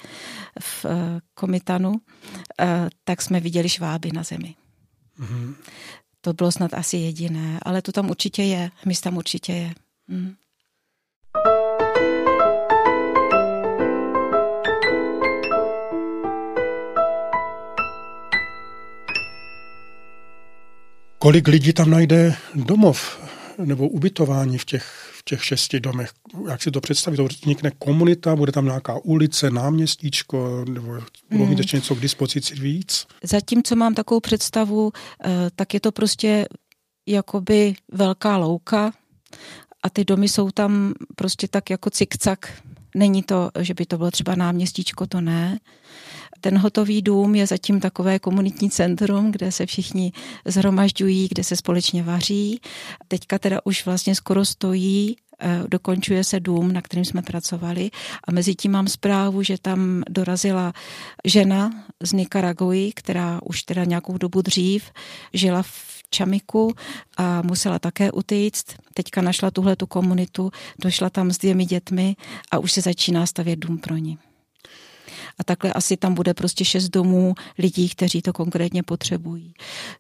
[0.59, 1.93] v eh, Komitanu,
[2.59, 4.55] eh, tak jsme viděli šváby na zemi.
[5.19, 5.55] Mm-hmm.
[6.21, 9.73] To bylo snad asi jediné, ale to tam určitě je, hmyz tam určitě je.
[10.07, 10.35] Mm.
[21.25, 23.19] Kolik lidí tam najde domov
[23.57, 26.11] nebo ubytování v těch těch šesti domech.
[26.49, 27.17] Jak si to představit?
[27.17, 31.57] To vznikne komunita, bude tam nějaká ulice, náměstíčko, nebo budou mít hmm.
[31.57, 33.07] ještě něco k dispozici víc?
[33.23, 34.91] Zatím, co mám takovou představu,
[35.25, 36.47] eh, tak je to prostě
[37.05, 38.93] jakoby velká louka
[39.83, 42.63] a ty domy jsou tam prostě tak jako cikcak.
[42.95, 45.59] Není to, že by to bylo třeba náměstíčko, to ne.
[46.41, 50.11] Ten hotový dům je zatím takové komunitní centrum, kde se všichni
[50.45, 52.59] zhromažďují, kde se společně vaří.
[53.07, 57.91] Teďka teda už vlastně skoro stojí eh, dokončuje se dům, na kterým jsme pracovali
[58.27, 60.73] a mezi tím mám zprávu, že tam dorazila
[61.25, 64.91] žena z Nikaraguji, která už teda nějakou dobu dřív
[65.33, 66.73] žila v Čamiku
[67.17, 68.65] a musela také utíct.
[68.93, 72.15] Teďka našla tuhle tu komunitu, došla tam s dvěmi dětmi
[72.51, 74.17] a už se začíná stavět dům pro ní
[75.39, 79.53] a takhle asi tam bude prostě šest domů lidí, kteří to konkrétně potřebují.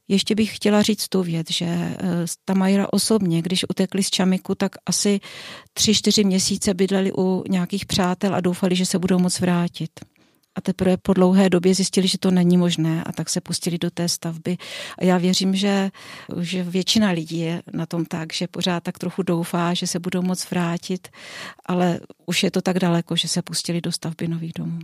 [0.07, 1.97] Ještě bych chtěla říct tu věc, že eh,
[2.45, 5.19] ta Majra osobně, když utekli z Čamiku, tak asi
[5.73, 9.91] tři, čtyři měsíce bydleli u nějakých přátel a doufali, že se budou moc vrátit.
[10.55, 13.91] A teprve po dlouhé době zjistili, že to není možné a tak se pustili do
[13.91, 14.57] té stavby.
[14.99, 15.91] A já věřím, že,
[16.39, 20.21] že většina lidí je na tom tak, že pořád tak trochu doufá, že se budou
[20.21, 21.07] moc vrátit,
[21.65, 24.79] ale už je to tak daleko, že se pustili do stavby nových domů.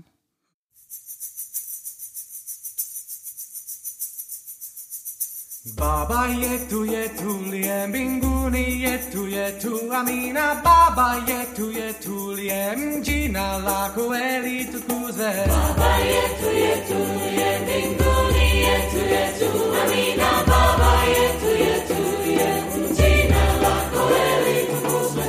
[5.65, 10.59] Baba yetu yetu liem binguni yetu yetu amina.
[10.65, 15.31] Baba yetu yetu liem jina lako eli tukuze.
[15.53, 19.49] Baba yetu yetu liem binguni yetu yetu
[19.81, 20.29] amina.
[20.49, 25.25] Baba yetu yetu liem jina lako eli tukuze.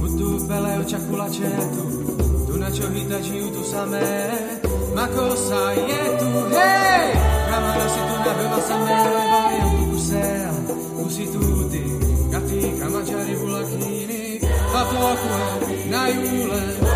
[0.00, 1.84] Butu peleo chakula chetu
[2.46, 4.32] tunachohitaji utusamee
[4.96, 7.12] makosa yetu hey!
[7.50, 9.33] Kama nasi tunavyowasamehe
[10.14, 10.52] sera,
[10.94, 11.82] così tutti,
[12.28, 16.93] gatti, camaciari, bulachini, la fuoco, naiule.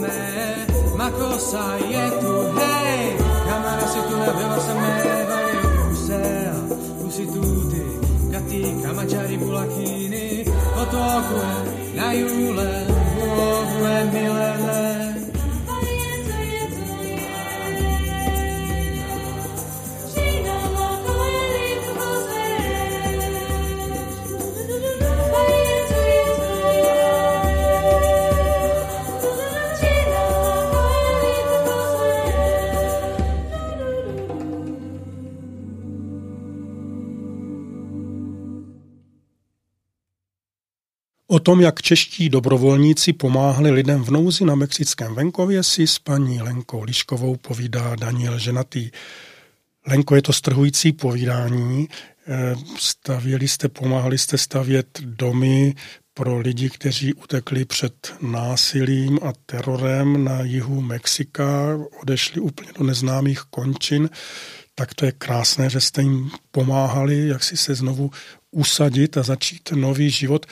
[0.00, 2.32] me, ma cosa è tu?
[2.56, 4.24] Hey, camera se tu ne
[4.60, 6.50] se me, vai tu sei,
[6.98, 7.98] tu tutti,
[8.30, 10.44] gatti, camaciari, bulacchini,
[10.76, 12.22] o tu ho cuore, ne
[41.40, 46.82] tom, jak čeští dobrovolníci pomáhali lidem v nouzi na mexickém venkově, si s paní Lenkou
[46.82, 48.90] Liškovou povídá Daniel Ženatý.
[49.86, 51.88] Lenko, je to strhující povídání.
[52.28, 55.74] Eh, stavěli jste, pomáhali jste stavět domy
[56.14, 63.40] pro lidi, kteří utekli před násilím a terorem na jihu Mexika, odešli úplně do neznámých
[63.40, 64.10] končin,
[64.74, 68.10] tak to je krásné, že jste jim pomáhali, jak si se znovu
[68.50, 70.46] usadit a začít nový život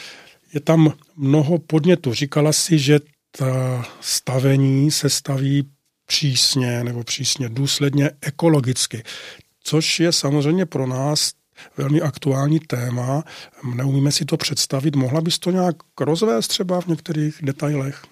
[0.54, 2.14] je tam mnoho podnětů.
[2.14, 3.00] Říkala si, že
[3.38, 5.68] ta stavení se staví
[6.06, 9.02] přísně nebo přísně důsledně ekologicky,
[9.62, 11.32] což je samozřejmě pro nás
[11.76, 13.24] velmi aktuální téma.
[13.74, 14.96] Neumíme si to představit.
[14.96, 18.02] Mohla bys to nějak rozvést třeba v některých detailech?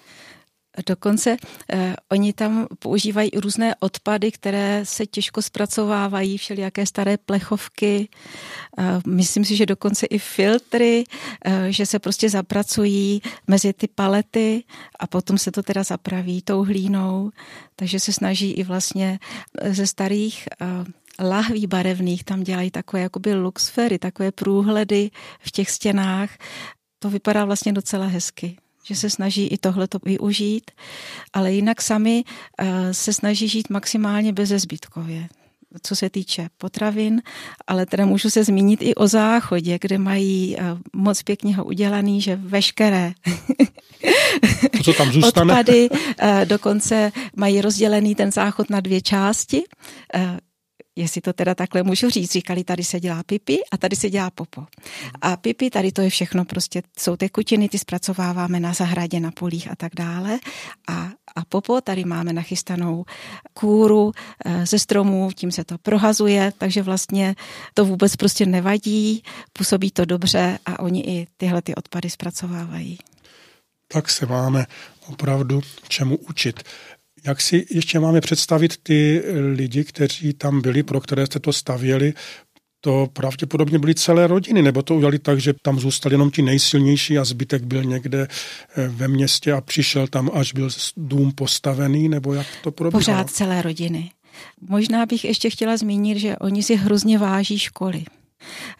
[0.85, 1.37] Dokonce
[1.73, 8.09] eh, oni tam používají různé odpady, které se těžko zpracovávají, všelijaké staré plechovky.
[8.77, 11.03] Eh, myslím si, že dokonce i filtry,
[11.45, 14.63] eh, že se prostě zapracují mezi ty palety
[14.99, 17.31] a potom se to teda zapraví tou hlínou.
[17.75, 19.19] Takže se snaží i vlastně
[19.69, 20.65] ze starých eh,
[21.19, 26.37] lahví barevných, tam dělají takové jakoby luxfery, takové průhledy v těch stěnách.
[26.99, 28.57] To vypadá vlastně docela hezky
[28.87, 30.71] že se snaží i tohle to využít,
[31.33, 35.27] ale jinak sami uh, se snaží žít maximálně bezezbytkově
[35.83, 37.21] co se týče potravin,
[37.67, 42.21] ale teda můžu se zmínit i o záchodě, kde mají uh, moc pěkně ho udělaný,
[42.21, 43.13] že veškeré
[44.83, 45.53] co tam zůstane.
[45.53, 45.97] odpady uh,
[46.45, 49.63] dokonce mají rozdělený ten záchod na dvě části
[50.97, 54.31] jestli to teda takhle můžu říct, říkali, tady se dělá pipi a tady se dělá
[54.31, 54.65] popo.
[55.21, 59.71] A pipi, tady to je všechno, prostě jsou tekutiny, ty zpracováváme na zahradě, na polích
[59.71, 60.39] a tak dále.
[60.87, 63.05] A, a popo, tady máme nachystanou
[63.53, 64.11] kůru
[64.45, 67.35] eh, ze stromů, tím se to prohazuje, takže vlastně
[67.73, 72.97] to vůbec prostě nevadí, působí to dobře a oni i tyhle ty odpady zpracovávají.
[73.87, 74.65] Tak se máme
[75.07, 76.63] opravdu čemu učit.
[77.27, 79.23] Jak si ještě máme představit ty
[79.55, 82.13] lidi, kteří tam byli, pro které jste to stavěli,
[82.81, 87.17] to pravděpodobně byly celé rodiny, nebo to udělali tak, že tam zůstali jenom ti nejsilnější
[87.17, 92.33] a zbytek byl někde eh, ve městě a přišel tam, až byl dům postavený, nebo
[92.33, 92.99] jak to probíhalo?
[92.99, 94.11] Pořád celé rodiny.
[94.69, 98.03] Možná bych ještě chtěla zmínit, že oni si hrozně váží školy.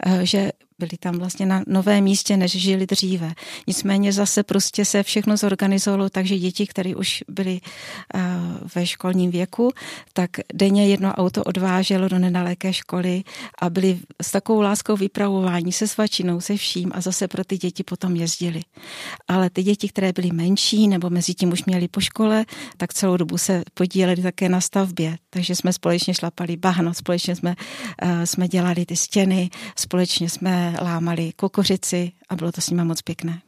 [0.05, 3.33] Eh, že byli tam vlastně na novém místě, než žili dříve.
[3.67, 7.59] Nicméně zase prostě se všechno zorganizovalo, takže děti, které už byly
[8.15, 8.21] uh,
[8.75, 9.71] ve školním věku,
[10.13, 13.23] tak denně jedno auto odváželo do nedaleké školy
[13.61, 17.83] a byli s takovou láskou vypravování se svačinou, se vším a zase pro ty děti
[17.83, 18.61] potom jezdili.
[19.27, 22.45] Ale ty děti, které byly menší nebo mezi tím už měli po škole,
[22.77, 25.17] tak celou dobu se podíleli také na stavbě.
[25.29, 27.55] Takže jsme společně šlapali bahno, společně jsme,
[28.03, 33.01] uh, jsme dělali ty stěny, společně jsme lámali kokořici a bylo to s nimi moc
[33.01, 33.41] pěkné.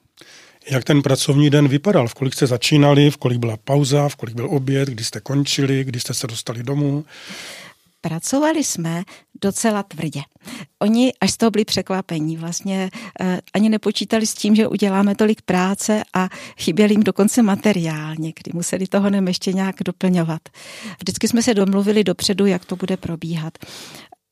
[0.70, 2.07] Jak ten pracovní den vypadal?
[2.07, 5.84] V kolik jste začínali, v kolik byla pauza, v kolik byl oběd, kdy jste končili,
[5.84, 7.05] kdy jste se dostali domů?
[8.01, 9.03] Pracovali jsme
[9.41, 10.22] docela tvrdě.
[10.80, 12.38] Oni až z toho byli překvapení.
[12.38, 12.89] Vlastně
[13.20, 18.51] eh, ani nepočítali s tím, že uděláme tolik práce a chyběl jim dokonce materiál někdy.
[18.53, 20.41] Museli toho nem ještě nějak doplňovat.
[20.99, 23.57] Vždycky jsme se domluvili dopředu, jak to bude probíhat.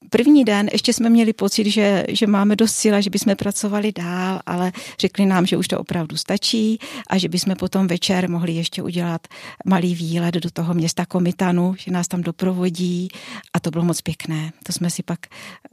[0.09, 4.39] První den ještě jsme měli pocit, že, že máme dost síla, že bychom pracovali dál,
[4.45, 6.79] ale řekli nám, že už to opravdu stačí
[7.09, 9.27] a že bychom potom večer mohli ještě udělat
[9.65, 13.07] malý výlet do toho města Komitanu, že nás tam doprovodí
[13.53, 14.51] a to bylo moc pěkné.
[14.63, 15.19] To jsme si pak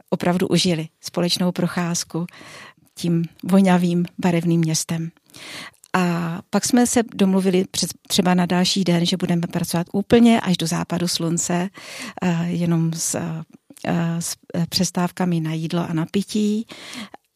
[0.09, 2.25] opravdu užili, společnou procházku
[2.95, 5.11] tím voňavým barevným městem.
[5.93, 7.65] A pak jsme se domluvili
[8.07, 11.69] třeba na další den, že budeme pracovat úplně až do západu slunce,
[12.21, 13.43] eh, jenom s Eh,
[14.19, 16.67] s eh, přestávkami na jídlo a na pití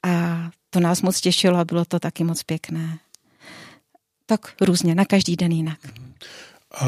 [0.04, 3.00] a to nás moc těšilo a bylo to taky moc pěkné.
[4.26, 5.80] Tak různě, na každý den jinak.
[6.72, 6.88] A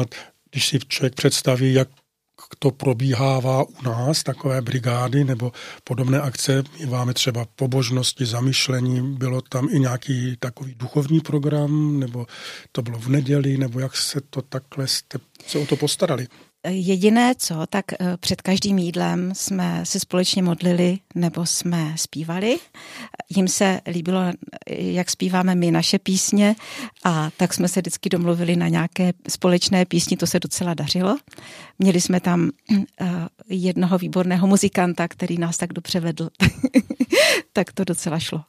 [0.50, 1.88] když si člověk představí, jak
[2.58, 5.52] to probíhává u nás, takové brigády nebo
[5.84, 12.26] podobné akce, máme třeba pobožnosti, zamyšlení, bylo tam i nějaký takový duchovní program, nebo
[12.72, 16.26] to bylo v neděli, nebo jak se to takhle jste se o to postarali?
[16.68, 17.84] Jediné co, tak
[18.20, 22.58] před každým jídlem jsme se společně modlili nebo jsme zpívali.
[23.28, 24.20] Jim se líbilo,
[24.68, 26.54] jak zpíváme my naše písně
[27.04, 31.16] a tak jsme se vždycky domluvili na nějaké společné písni, to se docela dařilo.
[31.78, 32.50] Měli jsme tam
[33.48, 36.28] jednoho výborného muzikanta, který nás tak dobře vedl,
[37.52, 38.40] tak to docela šlo.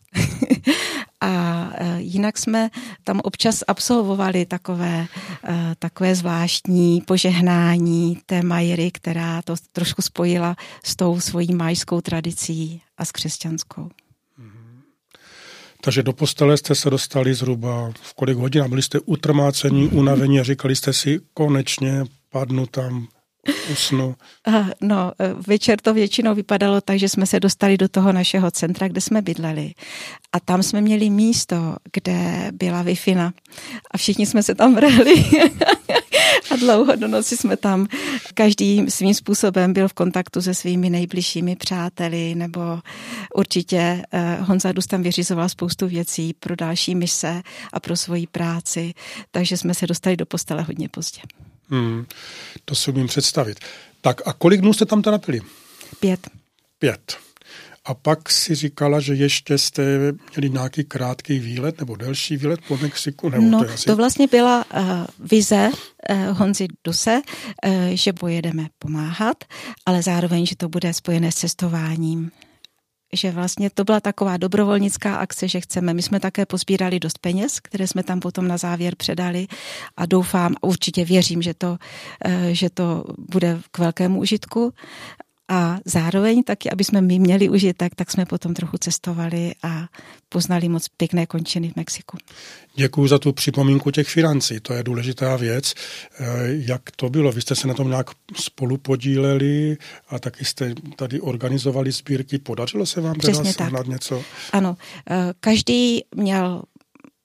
[1.23, 2.69] A e, jinak jsme
[3.03, 5.07] tam občas absolvovali takové,
[5.47, 12.81] e, takové zvláštní požehnání té Majery, která to trošku spojila s tou svojí majskou tradicí
[12.97, 13.89] a s křesťanskou.
[15.81, 20.39] Takže do postele jste se dostali zhruba v kolik hodin a byli jste utrmácení, unavení
[20.39, 23.07] a říkali jste si, konečně padnu tam
[23.71, 24.15] usnu?
[24.81, 28.87] No, e, večer to většinou vypadalo tak, že jsme se dostali do toho našeho centra,
[28.87, 29.73] kde jsme bydleli.
[30.33, 32.95] A tam jsme měli místo, kde byla wi
[33.91, 35.25] a všichni jsme se tam vrhli.
[36.51, 37.87] a dlouho do noci jsme tam
[38.33, 42.61] každý svým způsobem byl v kontaktu se svými nejbližšími přáteli, nebo
[43.35, 47.41] určitě e, Honza Dus tam vyřizoval spoustu věcí pro další mise
[47.73, 48.93] a pro svoji práci,
[49.31, 51.21] takže jsme se dostali do postele hodně pozdě.
[51.69, 52.05] Hmm,
[52.65, 53.59] to si umím představit.
[54.01, 55.41] Tak a kolik dnů jste tam teda napili?
[55.99, 56.29] Pět.
[56.79, 57.17] Pět.
[57.85, 59.83] A pak si říkala, že ještě jste
[60.35, 63.29] měli nějaký krátký výlet nebo delší výlet po Mexiku?
[63.29, 63.85] Nebo no, to, asi...
[63.85, 64.81] to vlastně byla uh,
[65.19, 65.69] vize
[66.09, 67.21] uh, Honzi Duse,
[67.65, 69.43] uh, že pojedeme pomáhat,
[69.85, 72.31] ale zároveň, že to bude spojené s cestováním
[73.13, 75.93] že vlastně to byla taková dobrovolnická akce, že chceme.
[75.93, 79.47] My jsme také pozbírali dost peněz, které jsme tam potom na závěr předali
[79.97, 81.77] a doufám, určitě věřím, že to,
[82.25, 84.73] eh, že to bude k velkému užitku.
[85.51, 89.87] A zároveň taky, aby jsme my měli užitek, tak jsme potom trochu cestovali a
[90.29, 92.17] poznali moc pěkné končiny v Mexiku.
[92.75, 95.73] Děkuji za tu připomínku těch financí, to je důležitá věc.
[96.19, 97.31] Eh, jak to bylo?
[97.31, 99.77] Vy jste se na tom nějak spolu podíleli
[100.09, 102.37] a taky jste tady organizovali sbírky.
[102.37, 103.87] Podařilo se vám Přesně teda tak.
[103.87, 104.23] něco?
[104.51, 104.77] Ano,
[105.09, 106.61] eh, každý měl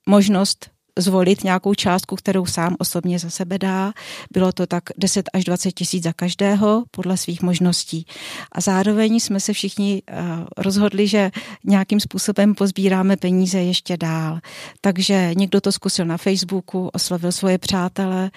[0.07, 3.93] možnost zvolit nějakou částku, kterou sám osobně za sebe dá.
[4.33, 8.07] Bylo to tak 10 až 20 tisíc za každého podle svých možností.
[8.53, 10.15] A zároveň jsme se všichni eh,
[10.57, 11.31] rozhodli, že
[11.65, 14.39] nějakým způsobem pozbíráme peníze ještě dál.
[14.81, 18.31] Takže někdo to zkusil na Facebooku, oslovil svoje přátele,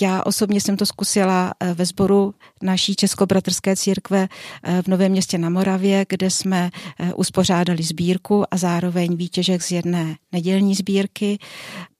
[0.00, 4.28] já osobně jsem to zkusila eh, ve sboru naší Českobratrské církve
[4.62, 9.70] eh, v Novém městě na Moravě, kde jsme eh, uspořádali sbírku a zároveň výtěžek z
[9.70, 11.38] jedné nedělní sbírky.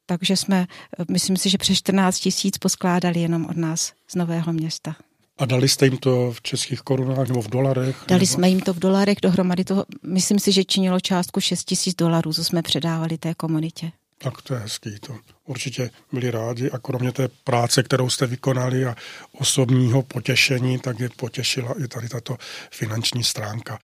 [0.07, 0.67] Takže jsme,
[1.11, 4.97] myslím si, že přes 14 tisíc poskládali jenom od nás z Nového města.
[5.39, 8.05] A dali jste jim to v českých korunách nebo v dolarech?
[8.09, 8.33] Dali nebo?
[8.33, 9.65] jsme jim to v dolarech dohromady.
[9.65, 13.93] To, myslím si, že činilo částku 6 tisíc dolarů, co jsme předávali té komunitě.
[14.19, 14.91] Tak to je hezký.
[15.01, 15.15] To
[15.49, 18.97] určitě byli rádi a kromě té práce, kterou jste vykonali a
[19.33, 22.37] osobního potěšení, tak je potěšila i tady tato
[22.71, 23.79] finanční stránka.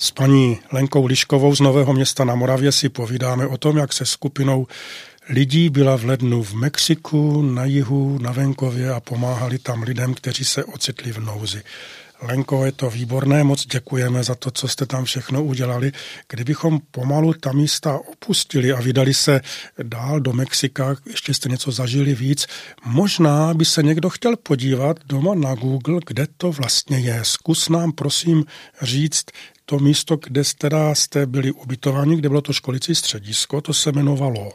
[0.00, 4.06] S paní Lenkou Liškovou z Nového města na Moravě si povídáme o tom, jak se
[4.06, 4.66] skupinou
[5.28, 10.44] lidí byla v lednu v Mexiku, na jihu, na venkově a pomáhali tam lidem, kteří
[10.44, 11.62] se ocitli v nouzi.
[12.22, 15.92] Lenko, je to výborné, moc děkujeme za to, co jste tam všechno udělali.
[16.28, 19.40] Kdybychom pomalu ta místa opustili a vydali se
[19.82, 22.46] dál do Mexika, ještě jste něco zažili víc,
[22.84, 27.20] možná by se někdo chtěl podívat doma na Google, kde to vlastně je.
[27.22, 28.44] Zkus nám prosím
[28.82, 29.24] říct
[29.70, 34.52] to místo, kde jste, jste byli ubytováni, kde bylo to školicí středisko, to se jmenovalo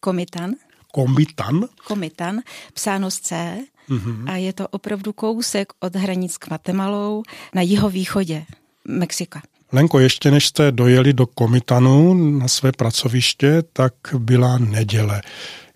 [0.00, 0.54] Komitan.
[0.92, 1.64] Komitan?
[1.86, 2.40] Komitan,
[2.74, 3.58] psáno z C.
[3.88, 4.30] Mm-hmm.
[4.30, 7.22] A je to opravdu kousek od hranic s Guatemalou
[7.54, 8.44] na jihovýchodě
[8.88, 9.42] Mexika.
[9.72, 15.22] Lenko, ještě než jste dojeli do Komitanu na své pracoviště, tak byla neděle.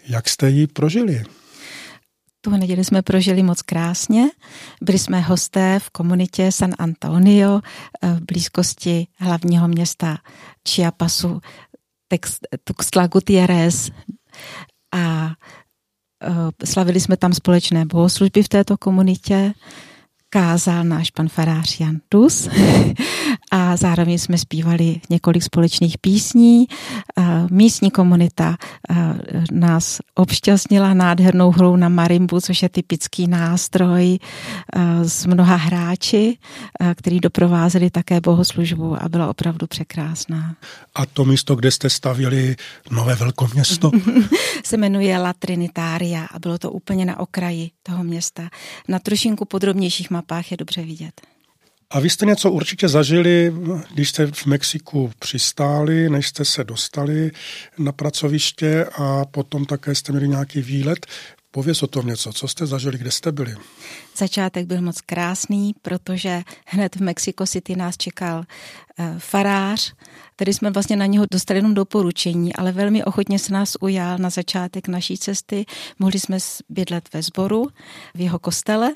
[0.09, 1.25] Jak jste ji prožili?
[2.47, 4.29] Tu neděli jsme prožili moc krásně.
[4.83, 7.61] Byli jsme hosté v komunitě San Antonio
[8.03, 10.19] eh, v blízkosti hlavního města
[10.69, 11.41] Chiapasu,
[12.65, 13.91] Tuxtla Gutierrez.
[14.95, 15.31] A
[16.23, 19.53] eh, slavili jsme tam společné bohoslužby v této komunitě.
[20.31, 22.49] Kázal náš pan farář Jan Dus
[23.51, 26.67] a zároveň jsme zpívali několik společných písní.
[27.51, 28.57] Místní komunita
[29.53, 34.19] nás obšťastnila nádhernou hrou na marimbu, což je typický nástroj
[35.03, 36.39] s mnoha hráči,
[36.95, 40.57] který doprovázeli také bohoslužbu a byla opravdu překrásná.
[40.95, 42.57] A to místo, kde jste stavili
[42.91, 43.91] nové velkoměsto?
[44.65, 48.49] se jmenuje La Trinitaria a bylo to úplně na okraji toho města.
[48.89, 51.36] Na trošinku podrobnějších mapách je dobře vidět.
[51.91, 53.55] A vy jste něco určitě zažili,
[53.95, 57.31] když jste v Mexiku přistáli, než jste se dostali
[57.79, 61.07] na pracoviště a potom také jste měli nějaký výlet.
[61.51, 63.57] Pověz o tom něco, co jste zažili, kde jste byli?
[64.17, 69.95] Začátek byl moc krásný, protože hned v Mexico City nás čekal uh, farář,
[70.37, 74.31] který jsme vlastně na něho dostali jenom doporučení, ale velmi ochotně se nás ujal na
[74.31, 75.65] začátek naší cesty.
[75.99, 77.67] Mohli jsme bydlet ve sboru
[78.15, 78.95] v jeho kostele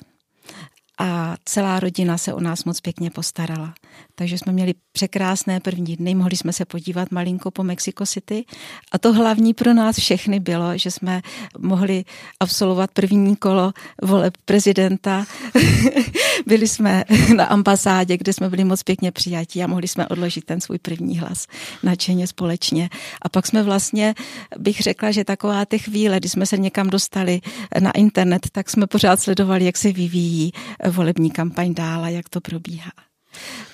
[1.01, 3.73] a celá rodina se o nás moc pěkně postarala.
[4.15, 8.45] Takže jsme měli překrásné první dny, mohli jsme se podívat malinko po Mexico City
[8.91, 11.21] a to hlavní pro nás všechny bylo, že jsme
[11.59, 12.05] mohli
[12.39, 15.25] absolvovat první kolo voleb prezidenta.
[16.45, 17.03] byli jsme
[17.35, 21.19] na ambasádě, kde jsme byli moc pěkně přijatí a mohli jsme odložit ten svůj první
[21.19, 21.47] hlas
[21.83, 22.89] nadšeně společně.
[23.21, 24.15] A pak jsme vlastně,
[24.57, 27.41] bych řekla, že taková ty chvíle, kdy jsme se někam dostali
[27.79, 30.51] na internet, tak jsme pořád sledovali, jak se vyvíjí
[30.89, 32.91] volební kampaň dál a jak to probíhá.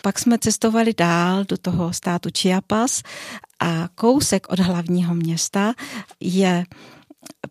[0.01, 3.03] Pak jsme cestovali dál do toho státu Chiapas
[3.60, 5.74] a kousek od hlavního města
[6.20, 6.66] je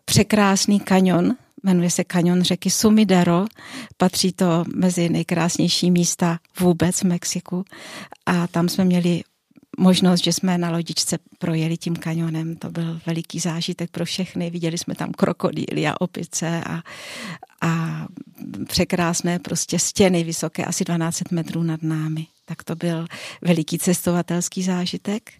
[0.05, 3.45] překrásný kanion, jmenuje se kanion řeky Sumidero,
[3.97, 7.65] patří to mezi nejkrásnější místa vůbec v Mexiku.
[8.25, 9.23] A tam jsme měli
[9.77, 12.55] možnost, že jsme na lodičce projeli tím kanionem.
[12.55, 14.49] To byl veliký zážitek pro všechny.
[14.49, 16.81] Viděli jsme tam krokodýly a opice a,
[17.61, 18.05] a
[18.67, 22.27] překrásné prostě stěny vysoké, asi 12 metrů nad námi.
[22.45, 23.05] Tak to byl
[23.41, 25.31] veliký cestovatelský zážitek.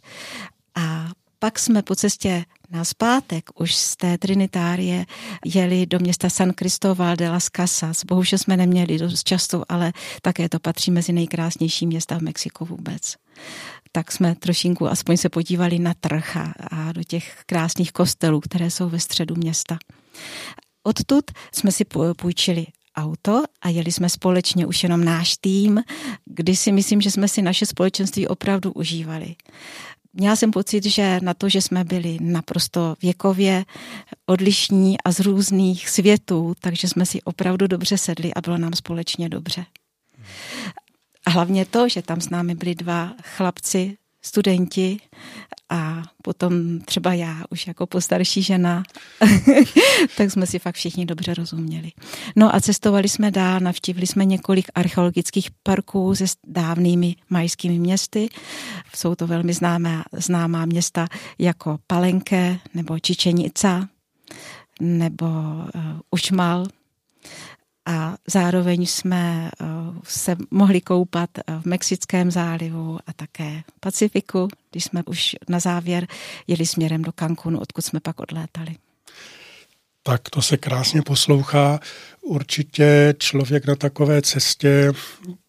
[0.76, 1.10] A
[1.40, 5.06] pak jsme po cestě na zpátek už z té Trinitárie
[5.46, 8.06] jeli do města San Cristóbal de las Casas.
[8.06, 13.16] Bohužel jsme neměli dost často, ale také to patří mezi nejkrásnější města v Mexiku vůbec
[13.92, 18.90] tak jsme trošinku aspoň se podívali na trh a, do těch krásných kostelů, které jsou
[18.90, 19.78] ve středu města.
[20.84, 21.86] Odtud jsme si
[22.18, 22.66] půjčili
[22.96, 25.84] auto a jeli jsme společně už jenom náš tým,
[26.26, 29.36] kdy si myslím, že jsme si naše společenství opravdu užívali.
[30.14, 33.66] Měla jsem pocit, že na to, že jsme byli naprosto věkově
[34.26, 39.30] odlišní a z různých světů, takže jsme si opravdu dobře sedli a bylo nám společně
[39.30, 39.66] dobře.
[41.28, 44.99] A hlavně to, že tam s námi byli dva chlapci, studenti
[45.69, 48.84] a potom třeba já už jako postarší žena,
[50.17, 51.91] tak jsme si fakt všichni dobře rozuměli.
[52.36, 58.30] No a cestovali jsme dál, navštívili jsme několik archeologických parků se dávnými majskými městy.
[58.95, 61.07] Jsou to velmi známá, známá města
[61.39, 63.89] jako Palenke nebo Čičenica
[64.80, 66.65] nebo uh, Ušmal
[67.88, 69.66] a zároveň jsme eh,
[70.04, 75.60] se mohli koupat eh, v Mexickém zálivu a také v Pacifiku, když jsme už na
[75.60, 76.08] závěr
[76.48, 78.76] jeli směrem do Cancunu, odkud jsme pak odlétali.
[80.04, 81.80] Tak to se krásně poslouchá.
[82.22, 84.92] Určitě člověk na takové cestě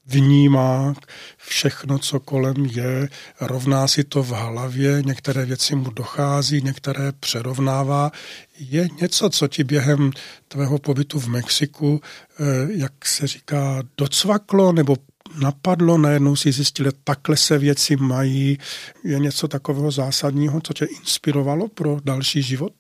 [0.09, 0.95] vnímá
[1.37, 3.09] všechno, co kolem je,
[3.41, 8.11] rovná si to v hlavě, některé věci mu dochází, některé přerovnává.
[8.59, 10.11] Je něco, co ti během
[10.49, 14.97] tvého pobytu v Mexiku, eh, jak se říká, docvaklo nebo
[15.41, 18.59] napadlo, najednou si zjistili, takhle se věci mají.
[19.05, 22.73] Je něco takového zásadního, co tě inspirovalo pro další život?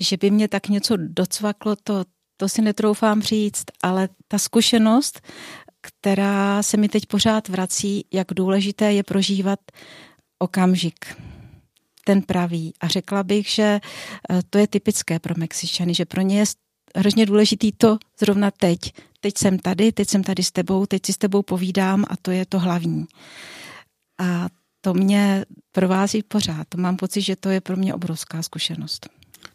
[0.00, 2.04] Že by mě tak něco docvaklo, to,
[2.36, 5.20] to si netroufám říct, ale ta zkušenost,
[5.86, 9.60] která se mi teď pořád vrací, jak důležité je prožívat
[10.38, 11.16] okamžik
[12.04, 12.72] ten pravý.
[12.80, 13.80] A řekla bych, že
[14.30, 16.44] eh, to je typické pro Mexičany, že pro ně je
[16.96, 18.78] hrozně důležitý to zrovna teď.
[19.20, 22.30] Teď jsem tady, teď jsem tady s tebou, teď si s tebou povídám a to
[22.30, 23.06] je to hlavní.
[24.20, 24.48] A
[24.80, 26.74] to mě provází pořád.
[26.76, 29.08] Mám pocit, že to je pro mě obrovská zkušenost.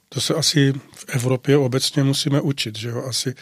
[0.10, 3.04] To se asi v Evropě obecně musíme učit, že jo?
[3.10, 3.34] Asi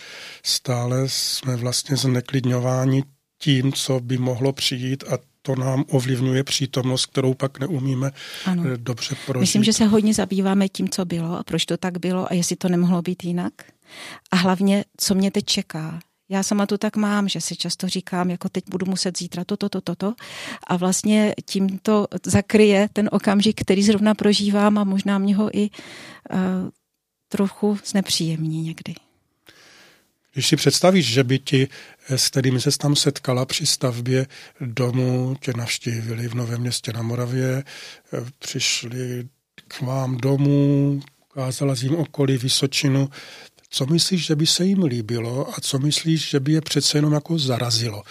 [0.43, 3.03] stále jsme vlastně zneklidňováni
[3.39, 8.11] tím, co by mohlo přijít a to nám ovlivňuje přítomnost, kterou pak neumíme
[8.45, 8.63] ano.
[8.73, 9.41] Eh, dobře prožít.
[9.41, 12.55] Myslím, že se hodně zabýváme tím, co bylo a proč to tak bylo a jestli
[12.55, 13.53] to nemohlo být jinak.
[14.31, 15.99] A hlavně, co mě teď čeká.
[16.29, 19.69] Já sama to tak mám, že si často říkám, jako teď budu muset zítra toto,
[19.69, 20.13] toto, toto.
[20.67, 25.69] A vlastně tím to zakryje ten okamžik, který zrovna prožívám a možná mě ho i
[25.69, 26.39] uh,
[27.29, 28.93] trochu znepříjemní někdy.
[30.33, 31.67] Když si představíš, že by ti,
[32.09, 34.27] eh, s kterými se tam setkala při stavbě
[34.61, 37.63] domu, tě navštívili v Novém městě na Moravě,
[38.13, 39.27] eh, přišli
[39.67, 43.09] k vám domů, ukázala jim okolí Vysočinu,
[43.69, 47.13] co myslíš, že by se jim líbilo a co myslíš, že by je přece jenom
[47.13, 48.03] jako zarazilo?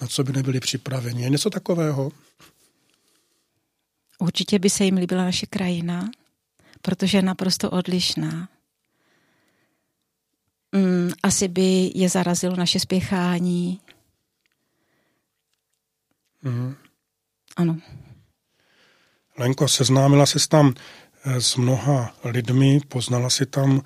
[0.00, 1.22] Na co by nebyli připraveni?
[1.22, 2.12] Je něco takového?
[4.18, 6.10] Určitě by se jim líbila naše krajina,
[6.82, 8.48] protože je naprosto odlišná.
[10.72, 13.80] Mm, asi by je zarazilo naše spěchání.
[16.42, 16.74] Mm.
[17.56, 17.78] Ano.
[19.38, 20.74] Lenko, seznámila se tam
[21.24, 23.82] eh, s mnoha lidmi, poznala si tam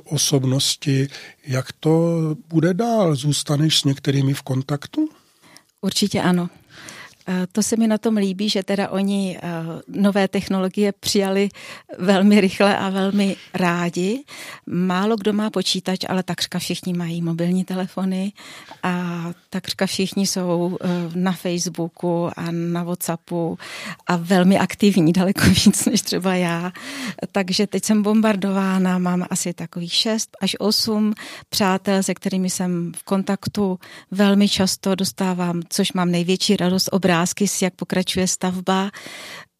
[0.00, 1.08] osobnosti.
[1.46, 2.18] Jak to
[2.48, 3.14] bude dál?
[3.14, 5.08] Zůstaneš s některými v kontaktu?
[5.80, 6.48] Určitě ano.
[7.28, 9.50] Eh, to se mi na tom líbí, že teda oni eh,
[9.88, 11.48] nové technologie přijali
[11.98, 14.24] velmi rychle a velmi rádi.
[14.66, 18.32] Málo kdo má počítač, ale takřka všichni mají mobilní telefony
[18.82, 23.58] a takřka všichni jsou eh, na Facebooku a na Whatsappu
[24.06, 26.72] a velmi aktivní, daleko víc než třeba já.
[27.32, 31.14] Takže teď jsem bombardována, mám asi takových šest až osm
[31.48, 33.78] přátel, se kterými jsem v kontaktu
[34.10, 38.90] velmi často dostávám, což mám největší radost obrázky obrázky, jak pokračuje stavba.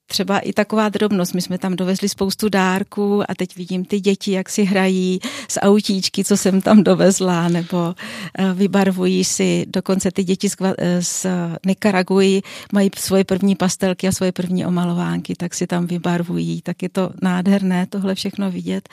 [0.07, 1.35] Třeba i taková drobnost.
[1.35, 5.61] My jsme tam dovezli spoustu dárků a teď vidím ty děti, jak si hrají s
[5.61, 7.95] autíčky, co jsem tam dovezla, nebo
[8.39, 11.27] eh, vybarvují si, dokonce ty děti z, eh, z
[11.67, 12.43] Nikaraguji
[12.73, 16.63] mají svoje první pastelky a svoje první omalovánky, tak si tam vybarvují.
[16.63, 18.89] Tak je to nádherné tohle všechno vidět.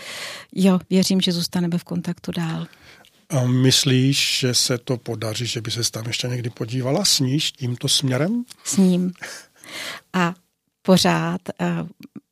[0.56, 2.68] Jo, věřím, že zůstaneme v kontaktu dál.
[3.30, 7.06] A myslíš, že se to podaří, že by se tam ještě někdy podívala?
[7.06, 8.44] Sníš tímto směrem?
[8.64, 9.12] S ním.
[10.14, 10.34] A
[10.82, 11.66] pořád eh,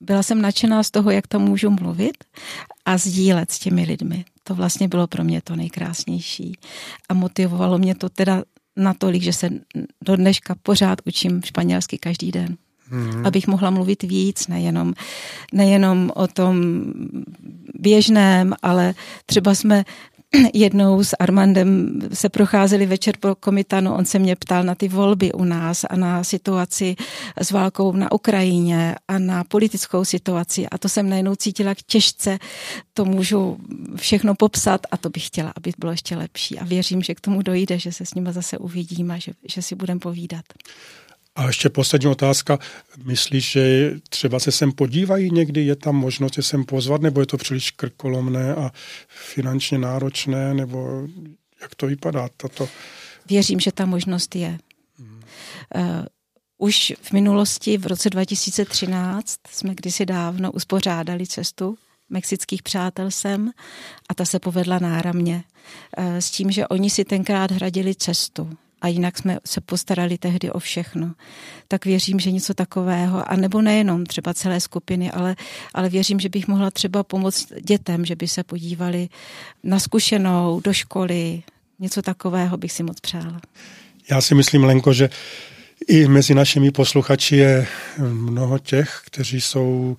[0.02, 2.24] byla jsem nadšená z toho, jak tam můžu mluvit
[2.86, 4.26] a sdílet s těmi lidmi.
[4.44, 6.58] To vlastně bylo pro mě to nejkrásnější.
[7.10, 8.44] A motivovalo mě to teda
[8.76, 9.50] natolik, že se
[10.04, 12.58] do dneška pořád učím španělsky každý den.
[12.90, 13.26] Hmm.
[13.26, 14.94] Abych mohla mluvit víc, nejenom,
[15.54, 16.84] nejenom o tom
[17.74, 18.94] běžném, ale
[19.26, 19.86] třeba jsme
[20.54, 25.32] jednou s Armandem se procházeli večer po komitanu, on se mě ptal na ty volby
[25.32, 26.96] u nás a na situaci
[27.38, 30.68] s válkou na Ukrajině a na politickou situaci.
[30.68, 32.40] A to jsem najednou cítila jak těžce,
[32.94, 33.58] to můžu
[33.96, 36.60] všechno popsat a to bych chtěla, aby bylo ještě lepší.
[36.60, 39.76] A věřím, že k tomu dojde, že se s nimi zase uvidíme, že, že si
[39.76, 40.46] budeme povídat.
[41.38, 42.60] A ještě poslední otázka.
[43.04, 45.66] Myslíš, že třeba se sem podívají někdy?
[45.66, 48.72] Je tam možnost se sem pozvat, nebo je to příliš krkolomné a
[49.08, 51.08] finančně náročné, nebo
[51.62, 52.30] jak to vypadá?
[52.38, 52.70] Tato...
[53.30, 54.58] Věřím, že ta možnost je.
[55.00, 55.22] Hmm.
[55.76, 56.06] Uh,
[56.58, 61.78] už v minulosti, v roce 2013, jsme kdysi dávno uspořádali cestu
[62.10, 63.52] mexických přátel sem
[64.10, 65.44] a ta se povedla náramně.
[65.98, 70.52] Uh, s tím, že oni si tenkrát hradili cestu a jinak jsme se postarali tehdy
[70.52, 71.14] o všechno.
[71.68, 75.36] Tak věřím, že něco takového, a nebo nejenom třeba celé skupiny, ale,
[75.74, 79.10] ale věřím, že bych mohla třeba pomoct dětem, že by se podívali
[79.64, 81.44] na zkušenou, do školy,
[81.80, 83.42] něco takového bych si moc přála.
[84.10, 85.10] Já si myslím, Lenko, že
[85.88, 87.68] i mezi našimi posluchači je
[88.10, 89.98] mnoho těch, kteří jsou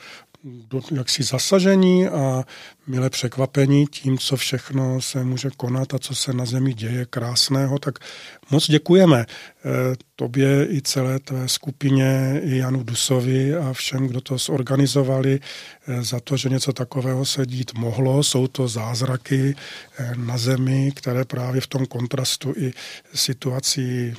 [0.95, 2.45] jaksi zasažení a
[2.87, 7.79] milé překvapení tím, co všechno se může konat a co se na zemi děje krásného,
[7.79, 7.99] tak
[8.51, 9.71] moc děkujeme eh,
[10.17, 15.41] tobě i celé tvé skupině, i Janu Dusovi a všem, kdo to zorganizovali
[15.89, 18.23] eh, za to, že něco takového se dít mohlo.
[18.23, 19.57] Jsou to zázraky
[19.99, 22.73] eh, na zemi, které právě v tom kontrastu i
[23.15, 24.15] situací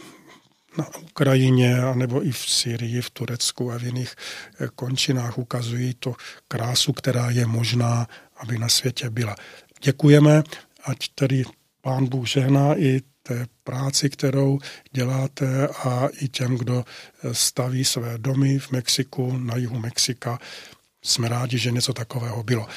[0.77, 4.15] na Ukrajině, nebo i v Syrii, v Turecku a v jiných
[4.59, 6.13] eh, končinách ukazují to
[6.47, 8.07] krásu, která je možná,
[8.37, 9.35] aby na světě byla.
[9.81, 10.43] Děkujeme,
[10.83, 11.43] ať tedy
[11.81, 14.59] pán Bůh žehná i té práci, kterou
[14.91, 20.39] děláte a i těm, kdo eh, staví své domy v Mexiku, na jihu Mexika.
[21.03, 22.67] Jsme rádi, že něco takového bylo.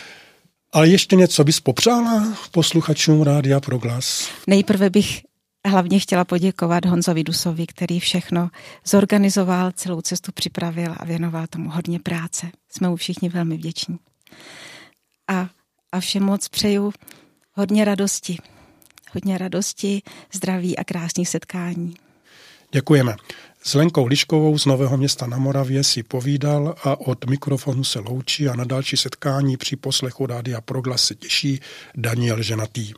[0.72, 4.28] Ale ještě něco bys popřála posluchačům Rádia Proglas?
[4.46, 5.22] Nejprve bych
[5.68, 8.50] hlavně chtěla poděkovat Honzovi Dusovi, který všechno
[8.86, 12.50] zorganizoval, celou cestu připravil a věnoval tomu hodně práce.
[12.68, 13.98] Jsme mu všichni velmi vděční.
[15.28, 15.48] A,
[15.92, 16.92] a všem moc přeju
[17.52, 18.38] hodně radosti.
[19.12, 20.02] Hodně radosti,
[20.34, 21.94] zdraví a krásných setkání.
[22.72, 23.16] Děkujeme.
[23.64, 28.48] S Lenkou Liškovou z Nového města na Moravě si povídal a od mikrofonu se loučí
[28.48, 31.60] a na další setkání při poslechu Rádia Proglas se těší
[31.94, 32.92] Daniel Ženatý.